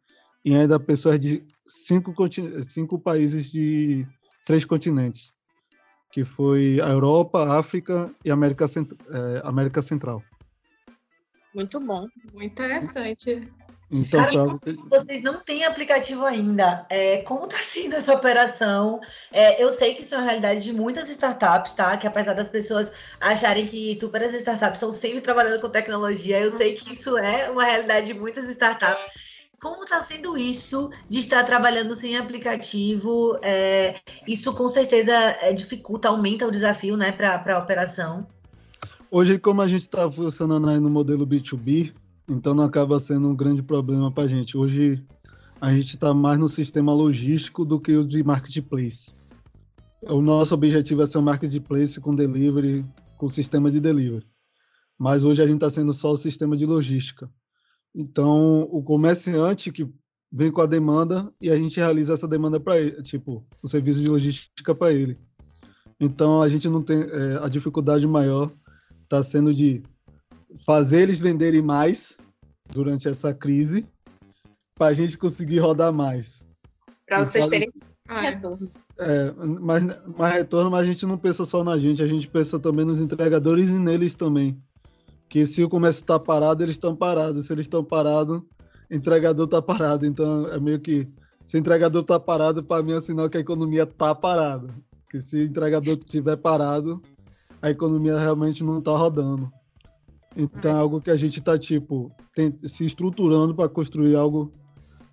e 0.44 0.56
ainda 0.56 0.80
pessoas 0.80 1.20
de 1.20 1.46
cinco, 1.68 2.14
cinco 2.64 3.00
países 3.00 3.52
de 3.52 4.08
três 4.46 4.66
continentes 4.66 5.36
que 6.16 6.24
foi 6.24 6.80
a 6.80 6.92
Europa, 6.92 7.60
África 7.60 8.10
e 8.24 8.32
América, 8.32 8.70
Cent 8.70 8.90
é, 9.12 9.42
América 9.44 9.82
Central. 9.82 10.24
Muito 11.54 11.78
bom, 11.82 12.08
muito 12.34 12.54
interessante. 12.54 13.52
Então, 13.92 14.24
Cara, 14.24 14.60
que... 14.60 14.74
vocês 14.90 15.22
não 15.22 15.40
têm 15.40 15.64
aplicativo 15.64 16.26
ainda. 16.26 16.86
É, 16.90 17.18
como 17.20 17.46
está 17.46 17.58
sendo 17.60 17.96
essa 17.96 18.14
operação? 18.14 19.00
É, 19.32 19.62
eu 19.62 19.72
sei 19.72 19.94
que 19.94 20.02
isso 20.02 20.16
é 20.16 20.18
uma 20.18 20.26
realidade 20.26 20.64
de 20.64 20.74
muitas 20.74 21.08
startups, 21.10 21.74
tá? 21.74 21.96
Que 21.96 22.08
apesar 22.08 22.34
das 22.34 22.50
pessoas 22.50 22.92
acharem 23.20 23.68
que 23.68 23.96
super 23.96 24.24
as 24.24 24.34
startups 24.34 24.78
estão 24.78 24.92
sempre 24.92 25.22
trabalhando 25.22 25.62
com 25.62 25.70
tecnologia, 25.70 26.40
eu 26.40 26.58
sei 26.58 26.76
que 26.76 26.94
isso 26.94 27.18
é 27.18 27.50
uma 27.50 27.64
realidade 27.64 28.08
de 28.08 28.14
muitas 28.14 28.50
startups. 28.50 29.06
Como 29.62 29.84
está 29.84 30.02
sendo 30.04 30.38
isso 30.38 30.90
de 31.08 31.20
estar 31.20 31.44
trabalhando 31.44 31.96
sem 31.96 32.18
aplicativo? 32.18 33.38
É, 33.42 34.00
isso 34.28 34.54
com 34.54 34.68
certeza 34.68 35.14
é, 35.14 35.54
dificulta, 35.54 36.10
aumenta 36.10 36.46
o 36.46 36.52
desafio 36.52 36.98
né, 36.98 37.12
para 37.12 37.56
a 37.56 37.60
operação. 37.60 38.28
Hoje, 39.10 39.40
como 39.40 39.62
a 39.62 39.68
gente 39.68 39.84
está 39.84 40.12
funcionando 40.12 40.70
aí 40.70 40.80
no 40.80 40.90
modelo 40.90 41.26
B2B, 41.26 41.94
então 42.28 42.54
não 42.54 42.64
acaba 42.64 43.00
sendo 43.00 43.30
um 43.30 43.36
grande 43.36 43.62
problema 43.62 44.12
para 44.12 44.24
a 44.24 44.28
gente. 44.28 44.58
Hoje 44.58 45.04
a 45.62 45.76
gente 45.76 45.96
está 45.96 46.14
mais 46.14 46.40
no 46.40 46.50
sistema 46.50 46.94
logístico 46.94 47.64
do 47.64 47.80
que 47.80 47.96
o 47.96 48.06
de 48.06 48.24
marketplace. 48.24 49.14
O 50.04 50.22
nosso 50.22 50.54
objetivo 50.54 51.02
é 51.02 51.08
ser 51.08 51.18
um 51.18 51.24
marketplace 51.24 52.00
com 52.00 52.16
delivery, 52.16 52.86
com 53.18 53.30
sistema 53.30 53.72
de 53.72 53.80
delivery. 53.80 54.26
Mas 54.98 55.24
hoje 55.24 55.42
a 55.42 55.48
gente 55.48 55.56
está 55.56 55.70
sendo 55.70 55.94
só 55.94 56.12
o 56.12 56.18
sistema 56.18 56.56
de 56.56 56.66
logística. 56.66 57.30
Então, 57.94 58.68
o 58.72 58.84
comerciante 58.84 59.72
que 59.72 59.90
vem 60.32 60.52
com 60.52 60.62
a 60.62 60.66
demanda 60.66 61.32
e 61.40 61.50
a 61.50 61.56
gente 61.56 61.78
realiza 61.78 62.14
essa 62.14 62.28
demanda 62.28 62.60
para 62.60 62.80
ele, 62.80 63.02
tipo, 63.02 63.46
o 63.64 63.68
serviço 63.68 64.02
de 64.02 64.08
logística 64.08 64.76
para 64.76 64.92
ele. 64.92 65.18
Então, 66.00 66.42
a 66.42 66.50
gente 66.50 66.68
não 66.68 66.82
tem 66.82 67.02
é, 67.02 67.40
a 67.42 67.48
dificuldade 67.48 68.06
maior 68.06 68.52
está 69.04 69.24
sendo 69.24 69.54
de 69.54 69.82
fazer 70.66 71.02
eles 71.02 71.20
venderem 71.20 71.62
mais 71.62 72.18
durante 72.72 73.08
essa 73.08 73.34
crise 73.34 73.88
para 74.76 74.88
a 74.88 74.94
gente 74.94 75.18
conseguir 75.18 75.60
rodar 75.60 75.92
mais. 75.92 76.44
Para 77.08 77.24
vocês 77.24 77.48
terem 77.48 77.72
ah, 78.08 78.22
retorno. 78.22 78.72
É, 78.98 79.32
mas, 79.60 79.84
mais 80.18 80.34
retorno, 80.34 80.72
mas 80.72 80.82
a 80.82 80.86
gente 80.86 81.06
não 81.06 81.18
pensa 81.18 81.46
só 81.46 81.64
na 81.64 81.78
gente, 81.78 82.02
a 82.02 82.08
gente 82.08 82.28
pensa 82.28 82.60
também 82.60 82.86
nos 82.86 83.00
entregadores 83.00 83.70
e 83.70 83.80
neles 83.80 84.16
também 84.16 84.62
que 85.30 85.46
se 85.46 85.64
o 85.64 85.70
comércio 85.70 86.02
está 86.02 86.20
parado, 86.20 86.64
eles 86.64 86.76
estão 86.76 86.96
parados. 86.96 87.48
Se 87.48 87.54
eles 87.54 87.66
estão 87.66 87.84
parados, 87.84 88.42
entregador 88.90 89.46
está 89.46 89.62
parado. 89.62 90.06
Então 90.06 90.48
é 90.48 90.60
meio 90.60 90.80
que 90.80 91.08
se 91.46 91.58
o 91.58 91.60
entregador 91.60 92.02
está 92.02 92.20
parado, 92.20 92.64
para 92.64 92.84
mim 92.84 92.94
é 92.94 93.02
sinal 93.02 93.30
que 93.30 93.38
a 93.38 93.42
economia 93.42 93.84
está 93.84 94.16
parada. 94.16 94.74
Que 95.10 95.22
se 95.22 95.38
o 95.38 95.44
entregador 95.44 95.96
estiver 95.96 96.38
parado, 96.38 97.02
a 97.62 97.70
economia 97.70 98.18
realmente 98.18 98.64
não 98.64 98.80
está 98.80 98.92
rodando. 98.92 99.52
Então 100.36 100.72
é 100.72 100.80
algo 100.80 101.02
que 101.02 101.10
a 101.10 101.16
gente 101.16 101.40
está 101.40 101.58
tipo 101.58 102.12
tem, 102.34 102.58
se 102.64 102.86
estruturando 102.86 103.56
para 103.56 103.70
construir 103.70 104.16
algo 104.16 104.52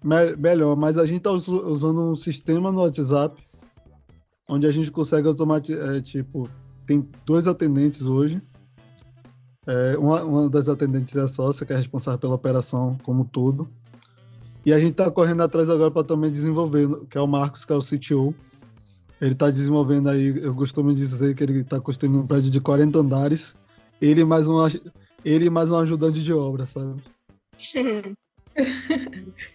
me 0.02 0.36
melhor. 0.36 0.76
Mas 0.76 0.98
a 0.98 1.06
gente 1.06 1.18
está 1.18 1.30
usando 1.30 2.00
um 2.00 2.16
sistema 2.16 2.72
no 2.72 2.80
WhatsApp 2.80 3.42
onde 4.48 4.66
a 4.66 4.70
gente 4.70 4.90
consegue 4.90 5.28
automatizar, 5.28 5.96
é, 5.96 6.00
tipo, 6.00 6.48
tem 6.84 7.08
dois 7.24 7.46
atendentes 7.46 8.02
hoje 8.02 8.42
é, 9.66 9.96
uma, 9.96 10.24
uma, 10.24 10.50
das 10.50 10.68
atendentes 10.68 11.14
é 11.14 11.20
a 11.20 11.28
sócia, 11.28 11.64
que 11.64 11.72
é 11.72 11.76
responsável 11.76 12.18
pela 12.18 12.34
operação 12.34 12.98
como 13.02 13.24
todo. 13.24 13.68
E 14.66 14.72
a 14.72 14.78
gente 14.78 14.92
está 14.92 15.10
correndo 15.10 15.42
atrás 15.42 15.68
agora 15.70 15.90
para 15.90 16.04
também 16.04 16.30
desenvolver, 16.30 16.88
que 17.08 17.16
é 17.16 17.20
o 17.20 17.26
Marcos, 17.26 17.64
que 17.64 17.72
é 17.72 17.76
o 17.76 17.82
CTO. 17.82 18.34
Ele 19.20 19.32
está 19.32 19.50
desenvolvendo 19.50 20.08
aí, 20.08 20.36
eu 20.42 20.54
costumo 20.54 20.92
dizer 20.92 21.34
que 21.34 21.44
ele 21.44 21.60
está 21.60 21.80
construindo 21.80 22.18
um 22.18 22.26
prédio 22.26 22.50
de 22.50 22.60
40 22.60 22.98
andares. 22.98 23.54
Ele 24.00 24.24
mais 24.24 24.48
um, 24.48 24.56
ele 25.24 25.50
mais 25.50 25.70
um 25.70 25.78
ajudante 25.78 26.22
de 26.22 26.32
obra, 26.32 26.66
sabe? 26.66 27.02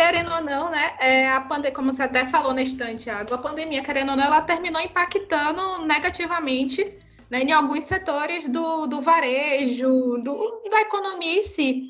querendo 0.00 0.32
ou 0.32 0.40
não, 0.40 0.70
né? 0.70 0.94
É, 0.98 1.28
a 1.28 1.40
pandemia, 1.42 1.72
como 1.72 1.92
você 1.92 2.04
até 2.04 2.24
falou 2.24 2.54
na 2.54 2.62
estante, 2.62 3.10
a 3.10 3.24
pandemia, 3.24 3.82
querendo 3.82 4.10
ou 4.10 4.16
não, 4.16 4.24
ela 4.24 4.40
terminou 4.40 4.80
impactando 4.80 5.84
negativamente 5.84 6.98
né, 7.28 7.42
em 7.42 7.52
alguns 7.52 7.84
setores 7.84 8.48
do, 8.48 8.86
do 8.86 9.02
varejo, 9.02 10.18
do, 10.22 10.62
da 10.70 10.80
economia 10.80 11.40
em 11.40 11.42
si. 11.42 11.88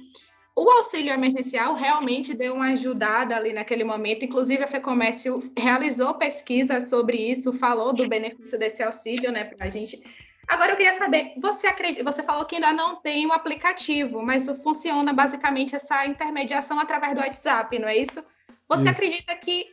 O 0.57 0.68
auxílio 0.68 1.12
emergencial 1.12 1.74
realmente 1.74 2.35
deu 2.35 2.55
uma 2.55 2.72
ajudada 2.72 3.37
ali 3.37 3.53
naquele 3.53 3.85
momento. 3.85 4.24
Inclusive, 4.24 4.64
a 4.64 4.66
FEComércio 4.66 5.40
realizou 5.57 6.14
pesquisa 6.14 6.81
sobre 6.81 7.16
isso, 7.16 7.53
falou 7.53 7.92
do 7.92 8.09
benefício 8.09 8.59
desse 8.59 8.83
auxílio 8.83 9.31
né, 9.31 9.44
para 9.44 9.66
a 9.66 9.70
gente. 9.70 10.03
Agora, 10.50 10.72
eu 10.72 10.76
queria 10.76 10.94
saber, 10.94 11.32
você 11.36 11.68
acredita, 11.68 12.02
você 12.02 12.24
falou 12.24 12.44
que 12.44 12.56
ainda 12.56 12.72
não 12.72 12.96
tem 12.96 13.24
um 13.24 13.32
aplicativo, 13.32 14.20
mas 14.20 14.48
funciona 14.64 15.12
basicamente 15.12 15.76
essa 15.76 16.04
intermediação 16.04 16.80
através 16.80 17.14
do 17.14 17.20
WhatsApp, 17.20 17.78
não 17.78 17.86
é 17.86 17.96
isso? 17.96 18.20
Você 18.68 18.82
isso. 18.82 18.90
acredita 18.90 19.36
que 19.36 19.66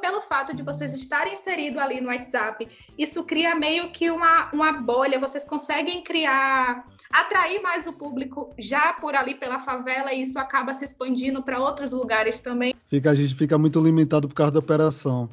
pelo 0.00 0.20
fato 0.20 0.54
de 0.54 0.62
vocês 0.62 0.94
estarem 0.94 1.32
inseridos 1.32 1.82
ali 1.82 2.00
no 2.00 2.06
WhatsApp, 2.06 2.68
isso 2.96 3.24
cria 3.24 3.56
meio 3.56 3.90
que 3.90 4.12
uma, 4.12 4.48
uma 4.52 4.72
bolha, 4.72 5.18
vocês 5.18 5.44
conseguem 5.44 6.04
criar, 6.04 6.86
atrair 7.10 7.60
mais 7.60 7.84
o 7.88 7.92
público 7.92 8.54
já 8.56 8.92
por 8.92 9.16
ali 9.16 9.34
pela 9.34 9.58
favela 9.58 10.12
e 10.12 10.22
isso 10.22 10.38
acaba 10.38 10.72
se 10.72 10.84
expandindo 10.84 11.42
para 11.42 11.58
outros 11.58 11.90
lugares 11.90 12.38
também? 12.38 12.76
Fica, 12.88 13.10
a 13.10 13.14
gente 13.14 13.34
fica 13.34 13.58
muito 13.58 13.80
limitado 13.80 14.28
por 14.28 14.34
causa 14.34 14.52
da 14.52 14.60
operação. 14.60 15.28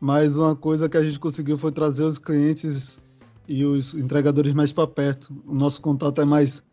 Mas 0.00 0.38
uma 0.38 0.54
coisa 0.54 0.88
que 0.88 0.96
a 0.96 1.02
gente 1.02 1.18
conseguiu 1.18 1.58
foi 1.58 1.72
trazer 1.72 2.04
os 2.04 2.18
clientes 2.18 3.00
e 3.48 3.64
os 3.64 3.94
entregadores 3.94 4.54
mais 4.54 4.72
para 4.72 4.86
perto. 4.86 5.34
O 5.46 5.54
nosso 5.54 5.80
contato 5.80 6.20
é 6.20 6.24
mais 6.24 6.64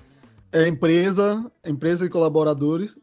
é 0.51 0.67
empresa, 0.67 1.51
empresa 1.65 2.05
e 2.05 2.09
colaboradores 2.09 2.95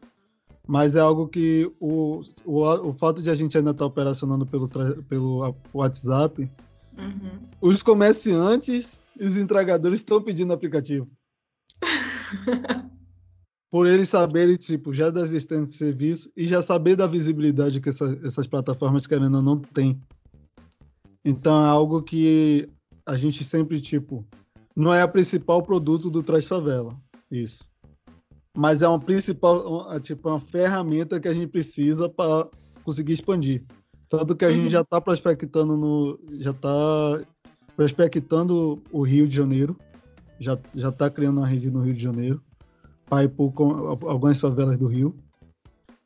mas 0.67 0.95
é 0.95 0.99
algo 0.99 1.27
que 1.27 1.69
o, 1.79 2.21
o, 2.45 2.61
o 2.89 2.93
fato 2.93 3.21
de 3.21 3.29
a 3.29 3.35
gente 3.35 3.57
ainda 3.57 3.71
estar 3.71 3.83
tá 3.83 3.87
operacionando 3.87 4.45
pelo, 4.45 4.69
pelo 5.03 5.55
WhatsApp, 5.73 6.49
uhum. 6.97 7.39
os 7.59 7.83
comerciantes 7.83 9.03
e 9.19 9.25
os 9.25 9.35
entregadores 9.35 9.99
estão 9.99 10.21
pedindo 10.21 10.53
aplicativo. 10.53 11.09
Por 13.69 13.87
eles 13.87 14.09
saberem, 14.09 14.57
tipo, 14.57 14.93
já 14.93 15.09
da 15.09 15.21
existência 15.21 15.65
de 15.65 15.73
serviço 15.73 16.31
e 16.35 16.45
já 16.45 16.61
saber 16.61 16.95
da 16.95 17.07
visibilidade 17.07 17.79
que 17.79 17.89
essa, 17.89 18.17
essas 18.23 18.45
plataformas, 18.45 19.07
querendo 19.07 19.35
ou 19.35 19.41
não, 19.41 19.59
têm. 19.59 20.01
Então, 21.23 21.65
é 21.65 21.67
algo 21.67 22.01
que 22.01 22.69
a 23.11 23.17
gente 23.17 23.43
sempre, 23.43 23.81
tipo, 23.81 24.25
não 24.75 24.93
é 24.93 25.01
a 25.01 25.07
principal 25.07 25.61
produto 25.61 26.09
do 26.09 26.23
Traz 26.23 26.45
Favela. 26.45 26.95
Isso 27.29 27.71
mas 28.55 28.81
é 28.81 28.87
uma 28.87 28.99
principal, 28.99 29.65
uma, 29.65 29.99
tipo, 29.99 30.29
uma 30.29 30.39
ferramenta 30.39 31.19
que 31.19 31.27
a 31.27 31.33
gente 31.33 31.47
precisa 31.47 32.09
para 32.09 32.47
conseguir 32.83 33.13
expandir. 33.13 33.63
Tanto 34.09 34.35
que 34.35 34.43
a 34.43 34.49
uhum. 34.49 34.55
gente 34.55 34.69
já 34.69 34.81
está 34.81 34.99
prospectando 34.99 35.77
no. 35.77 36.19
Já 36.39 36.51
está 36.51 37.21
prospectando 37.75 38.81
o 38.91 39.01
Rio 39.03 39.27
de 39.27 39.35
Janeiro. 39.35 39.77
Já, 40.39 40.57
já 40.75 40.89
está 40.89 41.09
criando 41.09 41.37
uma 41.37 41.47
rede 41.47 41.71
no 41.71 41.81
Rio 41.81 41.93
de 41.93 42.01
Janeiro. 42.01 42.41
Para 43.05 43.23
ir 43.23 43.29
por 43.29 43.53
algumas 44.07 44.37
favelas 44.39 44.77
do 44.77 44.87
Rio. 44.87 45.15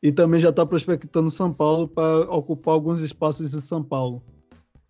E 0.04 0.12
também 0.12 0.40
já 0.40 0.50
está 0.50 0.64
prospectando 0.66 1.32
São 1.32 1.52
Paulo 1.52 1.88
para 1.88 2.30
ocupar 2.30 2.76
alguns 2.76 3.02
espaços 3.02 3.50
de 3.50 3.62
São 3.62 3.84
Paulo. 3.84 4.24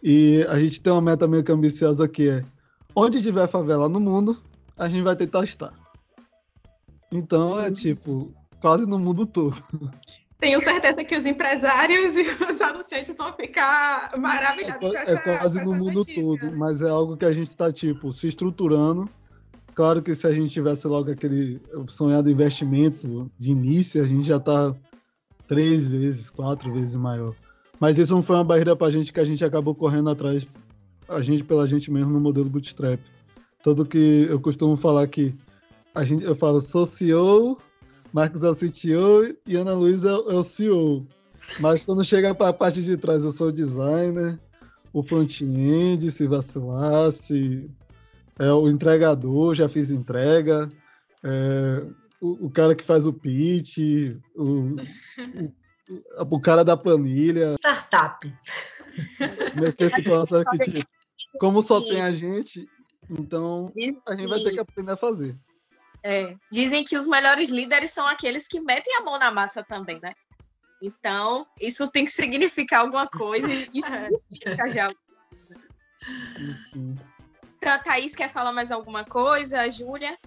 E 0.07 0.45
a 0.49 0.59
gente 0.59 0.79
tem 0.81 0.93
uma 0.93 1.01
meta 1.01 1.27
meio 1.27 1.43
que 1.43 1.51
ambiciosa 1.51 2.07
que 2.07 2.29
é 2.29 2.45
onde 2.95 3.23
tiver 3.23 3.47
favela 3.47 3.89
no 3.89 3.99
mundo, 3.99 4.39
a 4.77 4.87
gente 4.87 5.01
vai 5.01 5.15
tentar 5.15 5.43
estar. 5.43 5.73
Então 7.11 7.59
é 7.59 7.71
tipo, 7.71 8.31
quase 8.61 8.85
no 8.85 8.99
mundo 8.99 9.25
todo. 9.25 9.59
Tenho 10.39 10.59
certeza 10.59 11.03
que 11.03 11.15
os 11.15 11.25
empresários 11.25 12.13
e 12.21 12.21
os 12.21 12.61
anunciantes 12.61 13.15
vão 13.17 13.33
ficar 13.33 14.15
maravilhados 14.15 14.93
é, 14.93 15.05
com 15.05 15.11
essa 15.11 15.11
É 15.11 15.37
quase 15.39 15.65
no 15.65 15.73
mundo 15.73 15.99
notícia. 15.99 16.21
todo, 16.21 16.55
mas 16.55 16.83
é 16.83 16.89
algo 16.89 17.17
que 17.17 17.25
a 17.25 17.33
gente 17.33 17.47
está, 17.47 17.71
tipo, 17.71 18.13
se 18.13 18.27
estruturando. 18.27 19.09
Claro 19.73 20.03
que 20.03 20.13
se 20.13 20.27
a 20.27 20.33
gente 20.35 20.53
tivesse 20.53 20.85
logo 20.85 21.09
aquele 21.09 21.59
sonhado 21.87 22.29
investimento 22.29 23.31
de 23.39 23.49
início, 23.49 24.03
a 24.03 24.07
gente 24.07 24.27
já 24.27 24.37
está 24.37 24.71
três 25.47 25.87
vezes, 25.87 26.29
quatro 26.29 26.71
vezes 26.71 26.95
maior. 26.95 27.33
Mas 27.79 27.97
isso 27.97 28.13
não 28.13 28.21
foi 28.21 28.37
uma 28.37 28.43
barreira 28.43 28.75
para 28.75 28.87
a 28.87 28.91
gente 28.91 29.11
que 29.11 29.19
a 29.19 29.25
gente 29.25 29.43
acabou 29.43 29.75
correndo 29.75 30.09
atrás, 30.09 30.47
a 31.07 31.21
gente 31.21 31.43
pela 31.43 31.67
gente 31.67 31.91
mesmo 31.91 32.11
no 32.11 32.19
modelo 32.19 32.49
Bootstrap. 32.49 32.99
Tanto 33.63 33.85
que 33.85 34.27
eu 34.29 34.39
costumo 34.39 34.77
falar 34.77 35.07
que 35.07 35.35
a 35.93 36.05
gente, 36.05 36.23
eu 36.23 36.35
falo, 36.35 36.61
sou 36.61 36.85
CEO, 36.85 37.57
Marcos 38.13 38.43
é 38.43 38.49
o 38.49 38.55
CTO 38.55 39.35
e 39.45 39.55
Ana 39.55 39.73
Luísa 39.73 40.09
é 40.09 40.13
o 40.13 40.43
CEO. 40.43 41.05
Mas 41.59 41.85
quando 41.85 42.05
chega 42.05 42.33
para 42.33 42.49
a 42.49 42.53
parte 42.53 42.81
de 42.81 42.97
trás, 42.97 43.23
eu 43.23 43.31
sou 43.31 43.49
o 43.49 43.51
designer, 43.51 44.39
o 44.93 45.03
front-end, 45.03 46.09
se 46.09 46.27
vacilasse, 46.27 47.69
é, 48.39 48.51
o 48.51 48.67
entregador, 48.69 49.53
já 49.55 49.67
fiz 49.67 49.89
entrega, 49.89 50.69
é, 51.23 51.85
o, 52.21 52.45
o, 52.45 52.49
cara 52.49 52.75
que 52.75 52.83
faz 52.83 53.05
o 53.05 53.13
pitch, 53.13 53.77
o, 54.35 54.75
o 54.75 55.51
o 56.29 56.39
cara 56.39 56.63
da 56.63 56.75
planilha. 56.75 57.55
Startup. 57.59 58.33
Meio 59.55 59.73
que 59.73 59.83
esse 59.83 60.01
processo 60.03 60.43
que, 60.45 60.71
tipo, 60.71 60.89
como 61.39 61.61
só 61.61 61.81
tem 61.81 62.01
a 62.01 62.11
gente, 62.11 62.67
então 63.09 63.71
a 64.07 64.15
gente 64.15 64.27
vai 64.27 64.39
ter 64.39 64.51
que 64.51 64.59
aprender 64.59 64.91
a 64.91 64.97
fazer. 64.97 65.37
É. 66.03 66.35
Dizem 66.51 66.83
que 66.83 66.97
os 66.97 67.07
melhores 67.07 67.49
líderes 67.49 67.91
são 67.91 68.05
aqueles 68.05 68.47
que 68.47 68.59
metem 68.59 68.95
a 68.97 69.01
mão 69.01 69.17
na 69.17 69.31
massa 69.31 69.63
também, 69.63 69.99
né? 70.01 70.13
Então, 70.81 71.47
isso 71.59 71.89
tem 71.89 72.05
que 72.05 72.11
significar 72.11 72.81
alguma 72.81 73.07
coisa 73.07 73.47
e 73.47 73.69
isso 73.73 73.89
significa 74.29 74.71
já. 74.71 74.91
Então, 77.57 77.73
a 77.73 77.79
Thaís 77.79 78.15
quer 78.15 78.29
falar 78.29 78.51
mais 78.51 78.71
alguma 78.71 79.03
coisa? 79.03 79.61
A 79.61 79.69
Júlia? 79.69 80.17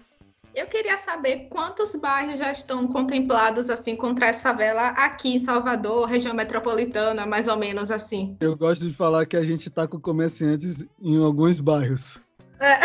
Eu 0.59 0.67
queria 0.67 0.99
saber 0.99 1.47
quantos 1.49 1.95
bairros 1.95 2.41
já 2.41 2.51
estão 2.51 2.89
contemplados 2.89 3.71
assim 3.71 3.95
com 3.95 4.13
Trás 4.13 4.43
Favela 4.43 4.89
aqui 4.89 5.37
em 5.37 5.39
Salvador, 5.39 6.09
região 6.09 6.35
metropolitana, 6.35 7.25
mais 7.25 7.47
ou 7.47 7.57
menos 7.57 7.93
assim. 7.93 8.37
Eu 8.41 8.57
gosto 8.57 8.85
de 8.85 8.93
falar 8.93 9.25
que 9.25 9.37
a 9.37 9.45
gente 9.45 9.69
está 9.69 9.87
com 9.87 10.01
comerciantes 10.01 10.85
em 11.01 11.17
alguns 11.23 11.61
bairros. 11.61 12.21
É. 12.59 12.77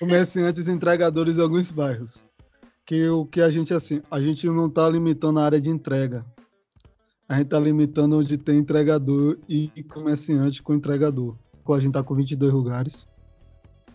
Comerciantes 0.00 0.66
entregadores 0.66 1.38
em 1.38 1.40
alguns 1.40 1.70
bairros. 1.70 2.24
Que 2.84 3.08
o 3.08 3.24
que 3.24 3.40
a 3.40 3.48
gente 3.48 3.72
assim, 3.72 4.02
a 4.10 4.20
gente 4.20 4.48
não 4.48 4.66
está 4.66 4.88
limitando 4.88 5.38
a 5.38 5.44
área 5.44 5.60
de 5.60 5.70
entrega. 5.70 6.26
A 7.28 7.34
gente 7.34 7.44
está 7.44 7.60
limitando 7.60 8.18
onde 8.18 8.36
tem 8.38 8.58
entregador 8.58 9.38
e 9.48 9.70
comerciante 9.84 10.60
com 10.64 10.74
entregador. 10.74 11.36
A 11.68 11.74
gente 11.74 11.90
está 11.90 12.02
com 12.02 12.12
22 12.12 12.52
lugares 12.52 13.06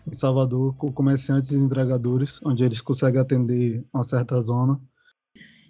em 0.06 0.14
Salvador 0.14 0.74
com 0.76 0.92
comerciantes 0.92 1.50
e 1.50 1.56
entregadores, 1.56 2.40
onde 2.44 2.64
eles 2.64 2.80
conseguem 2.80 3.20
atender 3.20 3.84
uma 3.92 4.04
certa 4.04 4.40
zona. 4.40 4.80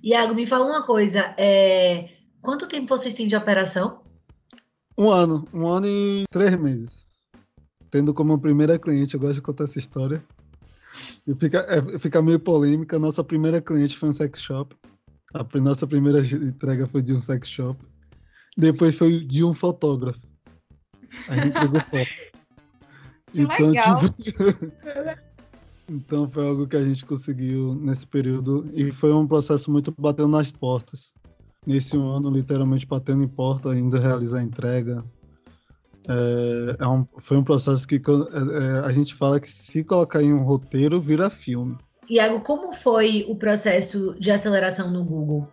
Iago, 0.03 0.35
me 0.35 0.47
fala 0.47 0.67
uma 0.67 0.85
coisa, 0.85 1.35
é... 1.39 2.11
quanto 2.43 2.69
tempo 2.69 2.89
vocês 2.89 3.15
têm 3.15 3.27
de 3.27 3.37
operação? 3.37 4.03
Um 4.97 5.11
ano, 5.11 5.47
um 5.53 5.67
ano 5.67 5.87
e 5.87 6.25
três 6.31 6.57
meses. 6.59 7.09
Tendo 7.91 8.15
como 8.15 8.39
primeira 8.39 8.79
cliente, 8.79 9.15
eu 9.15 9.21
gosto 9.21 9.35
de 9.35 9.43
contar 9.43 9.65
essa 9.65 9.79
história. 9.79 10.23
E 11.27 11.35
fica, 11.35 11.67
é, 11.69 11.99
fica 11.99 12.23
meio 12.23 12.41
polêmica, 12.41 12.99
nossa 12.99 13.23
primeira 13.23 13.61
cliente 13.61 13.97
foi 13.97 14.09
um 14.09 14.13
sex 14.13 14.41
shop. 14.41 14.77
A 15.35 15.45
nossa 15.61 15.87
primeira 15.87 16.21
entrega 16.21 16.87
foi 16.87 17.03
de 17.03 17.13
um 17.13 17.19
sex 17.19 17.49
shop. 17.49 17.79
Depois 18.57 18.97
foi 18.97 19.21
de 19.21 19.45
um 19.45 19.53
fotógrafo. 19.53 20.21
A 21.29 21.35
gente 21.35 21.49
entregou 21.49 21.81
fotos. 21.91 22.36
Que 23.33 23.43
então, 23.43 23.67
legal. 23.69 24.01
Tipo... 24.01 24.43
então 25.89 26.29
foi 26.29 26.47
algo 26.47 26.67
que 26.67 26.77
a 26.77 26.85
gente 26.85 27.05
conseguiu 27.05 27.75
nesse 27.75 28.07
período 28.07 28.69
e 28.73 28.91
foi 28.91 29.13
um 29.13 29.27
processo 29.27 29.71
muito 29.71 29.93
batendo 29.97 30.29
nas 30.29 30.51
portas. 30.51 31.13
Nesse 31.67 31.97
ano, 31.97 32.31
literalmente 32.31 32.87
batendo 32.87 33.25
em 33.25 33.29
porta, 33.29 33.71
ainda 33.73 33.99
realizar 33.99 34.39
a 34.39 34.45
entrega. 34.45 35.05
É, 36.09 36.85
é 36.85 36.87
um, 36.87 37.07
foi 37.19 37.37
um 37.37 37.43
processo 37.43 37.87
que 37.87 37.97
é, 37.97 37.99
é, 37.99 38.79
a 38.87 38.93
gente 38.93 39.15
fala 39.15 39.41
que 39.41 39.51
se 39.51 39.83
colocar 39.83 40.23
em 40.23 40.33
um 40.33 40.45
roteiro, 40.45 41.01
vira 41.01 41.29
filme. 41.29 41.77
Iago, 42.09 42.41
como 42.41 42.73
foi 42.73 43.27
o 43.29 43.35
processo 43.35 44.15
de 44.21 44.31
aceleração 44.31 44.91
no 44.91 45.05
Google? 45.05 45.49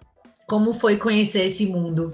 Como 0.48 0.74
foi 0.74 0.98
conhecer 0.98 1.46
esse 1.46 1.66
mundo 1.66 2.14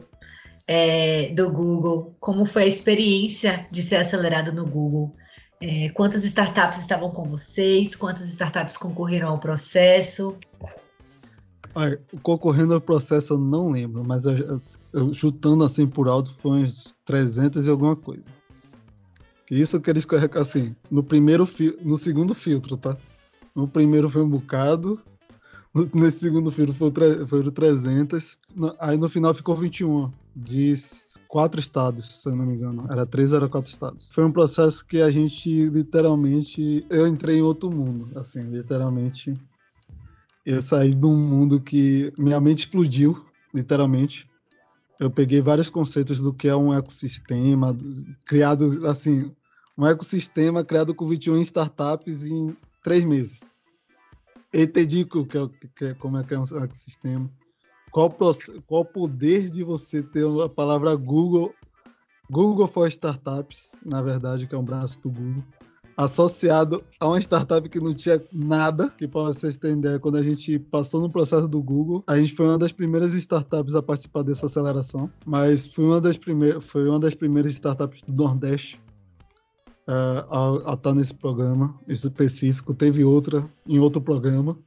é, 0.65 1.33
do 1.33 1.51
Google? 1.51 2.15
Como 2.21 2.45
foi 2.45 2.63
a 2.63 2.67
experiência 2.67 3.67
de 3.69 3.83
ser 3.83 3.97
acelerado 3.97 4.53
no 4.53 4.65
Google? 4.65 5.13
É, 5.61 5.89
quantas 5.89 6.23
startups 6.23 6.79
estavam 6.79 7.09
com 7.11 7.25
vocês? 7.25 7.95
Quantas 7.95 8.27
startups 8.27 8.77
concorreram 8.77 9.29
ao 9.29 9.39
processo? 9.39 10.35
Olha, 11.75 11.99
concorrendo 12.23 12.73
ao 12.73 12.81
processo 12.81 13.33
eu 13.33 13.37
não 13.37 13.69
lembro, 13.69 14.03
mas 14.03 14.25
eu, 14.25 14.59
eu, 14.93 15.13
chutando 15.13 15.63
assim 15.63 15.85
por 15.85 16.07
alto 16.07 16.33
foi 16.41 16.63
uns 16.63 16.95
300 17.05 17.67
e 17.67 17.69
alguma 17.69 17.95
coisa. 17.95 18.25
Isso 19.51 19.79
que 19.81 19.89
eles 19.89 20.05
colocam 20.05 20.41
assim, 20.41 20.75
no 20.89 21.03
primeiro 21.03 21.47
no 21.81 21.97
segundo 21.97 22.33
filtro, 22.33 22.77
tá? 22.77 22.97
No 23.55 23.67
primeiro 23.67 24.09
foi 24.09 24.23
um 24.23 24.29
bocado, 24.29 25.01
nesse 25.93 26.19
segundo 26.19 26.51
filtro 26.51 26.73
foi, 26.73 26.91
foi 27.27 27.51
300, 27.51 28.37
aí 28.79 28.97
no 28.97 29.07
final 29.07 29.33
ficou 29.33 29.55
21 29.55 30.11
de 30.35 30.73
quatro 31.27 31.59
estados, 31.59 32.21
se 32.21 32.27
eu 32.27 32.35
não 32.35 32.45
me 32.45 32.55
engano. 32.55 32.87
Era 32.89 33.05
três 33.05 33.31
ou 33.31 33.37
era 33.37 33.47
quatro 33.47 33.71
estados. 33.71 34.09
Foi 34.11 34.23
um 34.23 34.31
processo 34.31 34.85
que 34.85 35.01
a 35.01 35.11
gente 35.11 35.69
literalmente. 35.69 36.85
Eu 36.89 37.07
entrei 37.07 37.37
em 37.37 37.41
outro 37.41 37.69
mundo, 37.69 38.09
assim, 38.15 38.41
literalmente. 38.41 39.33
Eu 40.45 40.61
saí 40.61 40.95
de 40.95 41.05
um 41.05 41.15
mundo 41.15 41.59
que 41.61 42.11
minha 42.17 42.39
mente 42.39 42.59
explodiu, 42.59 43.23
literalmente. 43.53 44.27
Eu 44.99 45.09
peguei 45.09 45.41
vários 45.41 45.69
conceitos 45.69 46.19
do 46.19 46.33
que 46.33 46.47
é 46.47 46.55
um 46.55 46.73
ecossistema, 46.73 47.75
criado, 48.25 48.87
assim, 48.87 49.31
um 49.77 49.85
ecossistema 49.85 50.63
criado 50.63 50.93
com 50.93 51.05
21 51.05 51.41
startups 51.41 52.25
em 52.25 52.55
três 52.83 53.03
meses. 53.03 53.58
Entendi 54.53 55.05
que 55.05 55.37
é, 55.37 55.89
é, 55.89 55.93
como 55.93 56.17
é 56.17 56.23
que 56.23 56.33
é 56.33 56.39
um 56.39 56.43
ecossistema 56.43 57.29
qual, 57.91 58.15
qual 58.67 58.81
o 58.81 58.85
poder 58.85 59.49
de 59.49 59.63
você 59.63 60.01
ter 60.01 60.25
a 60.43 60.49
palavra 60.49 60.95
Google, 60.95 61.53
Google 62.29 62.67
for 62.67 62.87
Startups, 62.87 63.71
na 63.85 64.01
verdade, 64.01 64.47
que 64.47 64.55
é 64.55 64.57
um 64.57 64.63
braço 64.63 64.99
do 65.01 65.09
Google, 65.09 65.43
associado 65.97 66.81
a 66.99 67.07
uma 67.07 67.19
startup 67.19 67.67
que 67.67 67.79
não 67.79 67.93
tinha 67.93 68.23
nada, 68.31 68.89
que 68.89 69.07
para 69.07 69.23
vocês 69.23 69.57
terem 69.57 69.79
ideia, 69.79 69.99
quando 69.99 70.17
a 70.17 70.23
gente 70.23 70.57
passou 70.57 71.01
no 71.01 71.09
processo 71.09 71.47
do 71.47 71.61
Google, 71.61 72.03
a 72.07 72.17
gente 72.17 72.33
foi 72.35 72.45
uma 72.45 72.57
das 72.57 72.71
primeiras 72.71 73.13
startups 73.13 73.75
a 73.75 73.81
participar 73.81 74.23
dessa 74.23 74.45
aceleração, 74.45 75.11
mas 75.25 75.67
foi 75.67 75.85
uma 75.85 75.99
das, 75.99 76.17
primeiras, 76.17 76.65
foi 76.65 76.87
uma 76.87 76.99
das 76.99 77.13
primeiras 77.13 77.51
startups 77.51 78.01
do 78.07 78.13
Nordeste 78.13 78.79
a, 79.89 80.71
a 80.71 80.73
estar 80.73 80.93
nesse 80.93 81.13
programa 81.13 81.79
específico. 81.87 82.73
Teve 82.73 83.03
outra 83.03 83.49
em 83.67 83.79
outro 83.79 84.01
programa, 84.01 84.57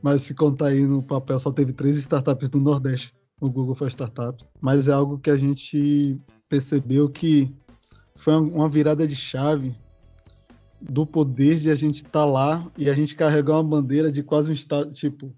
mas 0.00 0.22
se 0.22 0.34
contar 0.34 0.66
aí 0.68 0.86
no 0.86 1.02
papel, 1.02 1.38
só 1.40 1.50
teve 1.50 1.72
três 1.72 1.96
startups 1.96 2.48
do 2.48 2.60
Nordeste 2.60 3.12
no 3.40 3.50
Google 3.50 3.74
for 3.74 3.88
Startups. 3.88 4.48
Mas 4.60 4.88
é 4.88 4.92
algo 4.92 5.18
que 5.18 5.30
a 5.30 5.36
gente 5.36 6.20
percebeu 6.48 7.08
que 7.08 7.52
foi 8.16 8.34
uma 8.34 8.68
virada 8.68 9.06
de 9.06 9.16
chave 9.16 9.76
do 10.80 11.04
poder 11.04 11.56
de 11.56 11.70
a 11.70 11.74
gente 11.74 11.96
estar 11.96 12.10
tá 12.10 12.24
lá 12.24 12.70
e 12.76 12.88
a 12.88 12.94
gente 12.94 13.16
carregar 13.16 13.54
uma 13.54 13.64
bandeira 13.64 14.12
de 14.12 14.22
quase 14.22 14.50
um 14.50 14.54
estado, 14.54 14.92
tipo, 14.92 15.34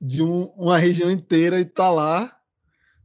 de 0.00 0.22
um, 0.22 0.46
uma 0.56 0.76
região 0.76 1.10
inteira 1.10 1.58
e 1.58 1.62
estar 1.62 1.84
tá 1.84 1.90
lá. 1.90 2.36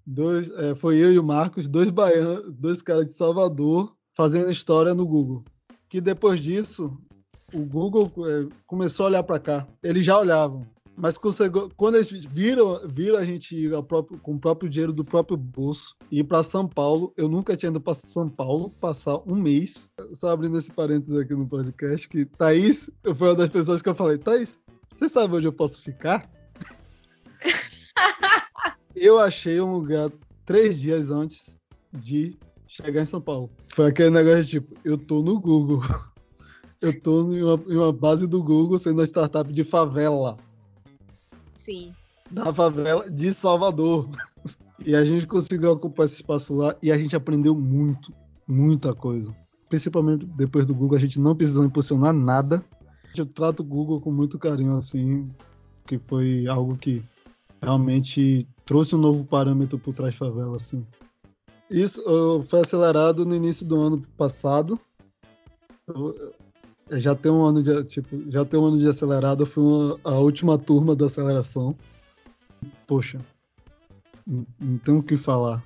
Dois, 0.03 0.49
é, 0.51 0.73
foi 0.73 0.97
eu 0.97 1.13
e 1.13 1.19
o 1.19 1.23
Marcos, 1.23 1.67
dois 1.67 1.89
baianos, 1.89 2.51
dois 2.53 2.81
caras 2.81 3.05
de 3.05 3.13
Salvador, 3.13 3.95
fazendo 4.15 4.49
história 4.49 4.95
no 4.95 5.05
Google. 5.05 5.43
Que 5.89 6.01
depois 6.01 6.39
disso, 6.39 6.97
o 7.53 7.59
Google 7.59 8.11
é, 8.27 8.47
começou 8.65 9.05
a 9.05 9.09
olhar 9.09 9.23
para 9.23 9.39
cá. 9.39 9.67
Eles 9.81 10.05
já 10.05 10.19
olhavam, 10.19 10.65
Mas 10.95 11.17
conseguiu, 11.17 11.69
quando 11.77 11.95
eles 11.95 12.09
viram, 12.25 12.81
viram 12.87 13.17
a 13.17 13.25
gente 13.25 13.55
ir 13.55 13.83
próprio, 13.83 14.19
com 14.19 14.33
o 14.35 14.39
próprio 14.39 14.69
dinheiro 14.69 14.91
do 14.91 15.05
próprio 15.05 15.37
bolso 15.37 15.95
ir 16.11 16.23
para 16.23 16.43
São 16.43 16.67
Paulo, 16.67 17.13
eu 17.15 17.29
nunca 17.29 17.55
tinha 17.55 17.69
ido 17.69 17.79
para 17.79 17.93
São 17.93 18.29
Paulo 18.29 18.69
passar 18.81 19.19
um 19.25 19.35
mês. 19.35 19.89
Só 20.13 20.29
abrindo 20.29 20.57
esse 20.57 20.71
parênteses 20.71 21.17
aqui 21.17 21.33
no 21.33 21.47
podcast, 21.47 22.07
que 22.09 22.25
Thaís 22.25 22.89
foi 23.15 23.29
uma 23.29 23.35
das 23.35 23.49
pessoas 23.49 23.81
que 23.81 23.89
eu 23.89 23.95
falei: 23.95 24.17
Thaís, 24.17 24.59
você 24.93 25.07
sabe 25.07 25.35
onde 25.35 25.47
eu 25.47 25.53
posso 25.53 25.81
ficar? 25.81 26.29
eu 28.95 29.19
achei 29.19 29.61
um 29.61 29.73
lugar 29.73 30.11
três 30.45 30.79
dias 30.79 31.11
antes 31.11 31.57
de 31.93 32.37
chegar 32.67 33.01
em 33.01 33.05
São 33.05 33.21
Paulo. 33.21 33.49
Foi 33.69 33.87
aquele 33.87 34.09
negócio 34.09 34.43
de 34.43 34.49
tipo: 34.49 34.75
eu 34.83 34.97
tô 34.97 35.21
no 35.21 35.39
Google. 35.39 35.81
Eu 36.79 37.01
tô 37.01 37.33
em 37.33 37.41
uma, 37.41 37.59
em 37.67 37.75
uma 37.75 37.91
base 37.91 38.27
do 38.27 38.43
Google 38.43 38.77
sendo 38.77 38.99
uma 38.99 39.07
startup 39.07 39.51
de 39.51 39.63
favela. 39.63 40.37
Sim. 41.55 41.91
Da 42.29 42.53
favela 42.53 43.09
de 43.09 43.33
Salvador. 43.33 44.07
E 44.85 44.95
a 44.95 45.03
gente 45.03 45.25
conseguiu 45.25 45.71
ocupar 45.71 46.05
esse 46.05 46.17
espaço 46.17 46.53
lá 46.53 46.75
e 46.83 46.91
a 46.91 46.97
gente 46.97 47.15
aprendeu 47.15 47.55
muito, 47.55 48.13
muita 48.47 48.93
coisa. 48.93 49.35
Principalmente 49.67 50.25
depois 50.27 50.67
do 50.67 50.75
Google, 50.75 50.95
a 50.95 51.01
gente 51.01 51.19
não 51.19 51.35
precisou 51.35 51.65
impulsionar 51.65 52.13
nada. 52.13 52.63
Eu 53.17 53.25
trato 53.25 53.61
o 53.61 53.65
Google 53.65 53.99
com 53.99 54.11
muito 54.11 54.37
carinho, 54.37 54.77
assim, 54.77 55.27
que 55.87 55.97
foi 55.97 56.45
algo 56.47 56.77
que 56.77 57.03
realmente 57.59 58.47
trouxe 58.65 58.95
um 58.95 58.99
novo 58.99 59.25
parâmetro 59.25 59.79
por 59.79 59.95
trás 59.95 60.15
favela, 60.15 60.55
assim. 60.55 60.85
Isso 61.69 62.01
uh, 62.01 62.45
foi 62.49 62.61
acelerado 62.61 63.25
no 63.25 63.35
início 63.35 63.65
do 63.65 63.79
ano 63.79 64.01
passado. 64.17 64.79
Eu, 65.87 66.33
já 66.91 67.13
tem 67.15 67.31
um 67.31 67.43
ano 67.43 67.61
de 67.61 67.83
tipo, 67.83 68.31
já 68.31 68.45
tem 68.45 68.59
um 68.59 68.65
ano 68.65 68.77
de 68.77 68.87
acelerado, 68.87 69.43
eu 69.43 69.47
fui 69.47 69.63
uma, 69.63 69.99
a 70.03 70.15
última 70.15 70.57
turma 70.57 70.95
da 70.95 71.07
aceleração. 71.07 71.75
Poxa, 72.85 73.19
não, 74.25 74.45
não 74.59 74.77
tem 74.77 74.95
o 74.95 75.03
que 75.03 75.17
falar. 75.17 75.63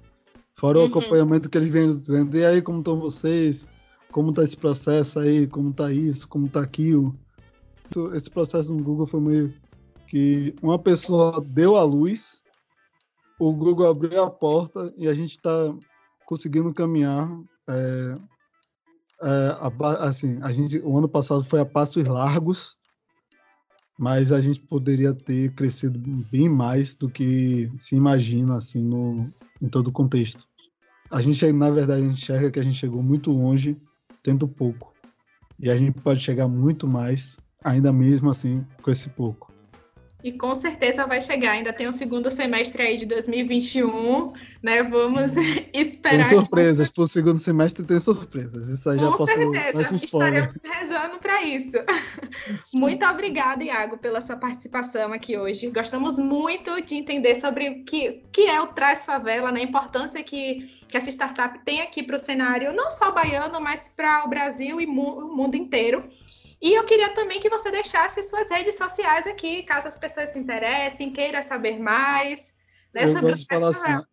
Fora 0.55 0.79
uhum. 0.79 0.85
o 0.85 0.87
acompanhamento 0.87 1.49
que 1.49 1.57
eles 1.57 1.71
vêm 1.71 1.91
dizendo, 1.91 2.37
e 2.37 2.45
aí 2.45 2.61
como 2.61 2.79
estão 2.79 2.99
vocês? 2.99 3.67
Como 4.11 4.33
tá 4.33 4.43
esse 4.43 4.57
processo 4.57 5.19
aí? 5.19 5.47
Como 5.47 5.71
tá 5.71 5.91
isso? 5.91 6.27
Como 6.27 6.49
tá 6.49 6.61
aquilo? 6.61 7.15
Esse 8.13 8.29
processo 8.29 8.73
no 8.73 8.83
Google 8.83 9.05
foi 9.05 9.21
meio 9.21 9.53
que 10.07 10.53
uma 10.61 10.77
pessoa 10.77 11.39
deu 11.41 11.75
a 11.75 11.83
luz, 11.83 12.41
o 13.39 13.53
Google 13.53 13.87
abriu 13.87 14.23
a 14.23 14.29
porta 14.29 14.93
e 14.97 15.07
a 15.07 15.13
gente 15.13 15.31
está 15.31 15.73
conseguindo 16.31 16.73
caminhar 16.73 17.29
é, 17.69 18.15
é, 19.21 19.27
a, 19.59 20.07
assim, 20.07 20.39
a 20.41 20.53
gente, 20.53 20.79
o 20.79 20.97
ano 20.97 21.09
passado 21.09 21.43
foi 21.43 21.59
a 21.59 21.65
passos 21.65 22.05
largos, 22.05 22.77
mas 23.99 24.31
a 24.31 24.39
gente 24.39 24.61
poderia 24.61 25.13
ter 25.13 25.53
crescido 25.55 25.99
bem 26.31 26.47
mais 26.47 26.95
do 26.95 27.09
que 27.09 27.69
se 27.77 27.97
imagina 27.97 28.55
assim 28.55 28.81
no, 28.81 29.29
em 29.61 29.67
todo 29.67 29.89
o 29.89 29.91
contexto. 29.91 30.47
A 31.11 31.21
gente, 31.21 31.51
na 31.51 31.69
verdade, 31.69 32.03
enxerga 32.03 32.49
que 32.49 32.61
a 32.61 32.63
gente 32.63 32.77
chegou 32.77 33.03
muito 33.03 33.29
longe, 33.33 33.75
tendo 34.23 34.47
pouco. 34.47 34.93
E 35.59 35.69
a 35.69 35.75
gente 35.75 35.99
pode 35.99 36.21
chegar 36.21 36.47
muito 36.47 36.87
mais, 36.87 37.35
ainda 37.61 37.91
mesmo 37.91 38.29
assim, 38.29 38.65
com 38.81 38.89
esse 38.89 39.09
pouco. 39.09 39.50
E 40.23 40.31
com 40.31 40.53
certeza 40.55 41.05
vai 41.05 41.19
chegar. 41.21 41.51
Ainda 41.51 41.73
tem 41.73 41.87
o 41.87 41.91
segundo 41.91 42.29
semestre 42.29 42.81
aí 42.81 42.97
de 42.97 43.05
2021, 43.05 44.33
né? 44.61 44.83
Vamos 44.83 45.35
esperar. 45.73 46.27
Tem 46.27 46.37
surpresas. 46.37 46.89
Para 46.91 47.03
o 47.03 47.07
segundo 47.07 47.39
semestre 47.39 47.85
tem 47.85 47.99
surpresas. 47.99 48.67
Isso 48.67 48.89
aí 48.89 48.97
com 48.97 49.05
já 49.05 49.11
posso 49.13 49.33
certeza. 49.33 49.95
Estaremos 49.95 50.53
rezando 50.63 51.17
para 51.19 51.43
isso. 51.43 51.77
Muito 52.73 53.05
obrigada, 53.05 53.63
Iago, 53.63 53.97
pela 53.97 54.21
sua 54.21 54.35
participação 54.35 55.13
aqui 55.13 55.37
hoje. 55.37 55.69
Gostamos 55.69 56.19
muito 56.19 56.81
de 56.81 56.95
entender 56.95 57.35
sobre 57.35 57.69
o 57.69 57.83
que, 57.83 58.23
que 58.31 58.41
é 58.41 58.59
o 58.61 58.67
Traz 58.67 59.05
Favela, 59.05 59.51
né? 59.51 59.61
a 59.61 59.63
importância 59.63 60.23
que, 60.23 60.67
que 60.87 60.97
essa 60.97 61.09
startup 61.09 61.59
tem 61.63 61.81
aqui 61.81 62.03
para 62.03 62.15
o 62.15 62.19
cenário, 62.19 62.73
não 62.73 62.89
só 62.89 63.11
baiano, 63.11 63.59
mas 63.61 63.87
para 63.89 64.23
o 64.25 64.29
Brasil 64.29 64.79
e 64.79 64.85
mu 64.85 65.11
o 65.11 65.35
mundo 65.35 65.55
inteiro. 65.55 66.09
E 66.61 66.73
eu 66.73 66.85
queria 66.85 67.13
também 67.13 67.39
que 67.39 67.49
você 67.49 67.71
deixasse 67.71 68.21
suas 68.21 68.49
redes 68.51 68.77
sociais 68.77 69.25
aqui, 69.25 69.63
caso 69.63 69.87
as 69.87 69.97
pessoas 69.97 70.29
se 70.29 70.37
interessem, 70.39 71.11
queiram 71.11 71.41
saber 71.41 71.79
mais 71.79 72.53
né, 72.93 73.07
sobre 73.07 73.33
o 73.33 73.37
Favela. 73.45 73.69
Assim, 73.71 74.05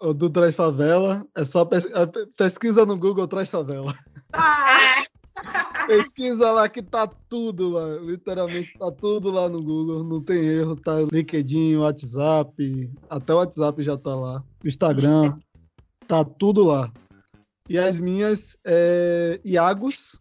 o 0.00 0.12
do 0.12 0.28
Traz 0.28 0.56
Favela 0.56 1.24
é 1.36 1.44
só 1.44 1.64
pes 1.64 1.86
é, 1.86 2.06
pesquisa 2.36 2.84
no 2.84 2.98
Google 2.98 3.28
Traz 3.28 3.50
Favela. 3.50 3.94
Ah! 4.32 5.04
Pesquisa 5.86 6.52
lá 6.52 6.68
que 6.68 6.82
tá 6.82 7.06
tudo 7.06 7.70
lá, 7.70 7.96
literalmente 7.98 8.78
tá 8.78 8.92
tudo 8.92 9.30
lá 9.30 9.48
no 9.48 9.62
Google, 9.62 10.04
não 10.04 10.20
tem 10.20 10.44
erro, 10.44 10.76
tá 10.76 10.92
LinkedIn, 11.10 11.76
WhatsApp, 11.76 12.90
até 13.08 13.34
o 13.34 13.38
WhatsApp 13.38 13.82
já 13.82 13.96
tá 13.96 14.14
lá, 14.14 14.44
Instagram, 14.64 15.36
tá 16.06 16.24
tudo 16.24 16.64
lá. 16.64 16.92
E 17.68 17.78
as 17.78 17.98
minhas 17.98 18.56
é 18.64 19.40
Iagos, 19.44 20.20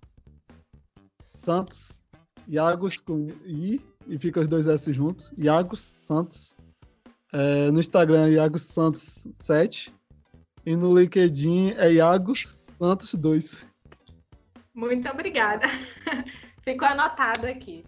Santos, 1.42 2.04
Iagos 2.48 3.00
com 3.00 3.28
I, 3.46 3.82
e 4.08 4.18
fica 4.18 4.40
os 4.40 4.48
dois 4.48 4.68
S 4.68 4.92
juntos, 4.94 5.32
Iagos 5.38 5.80
Santos. 5.80 6.56
É, 7.34 7.72
no 7.72 7.80
Instagram 7.80 8.28
é 8.28 8.32
Iagos 8.32 8.64
Santos 8.64 9.28
7. 9.32 9.94
E 10.66 10.76
no 10.76 10.98
LinkedIn 10.98 11.72
é 11.78 11.94
Iagos 11.94 12.60
Santos 12.80 13.14
2. 13.16 13.66
Muito 14.76 15.10
obrigada. 15.10 15.66
Ficou 16.64 16.88
anotado 16.88 17.48
aqui. 17.48 17.84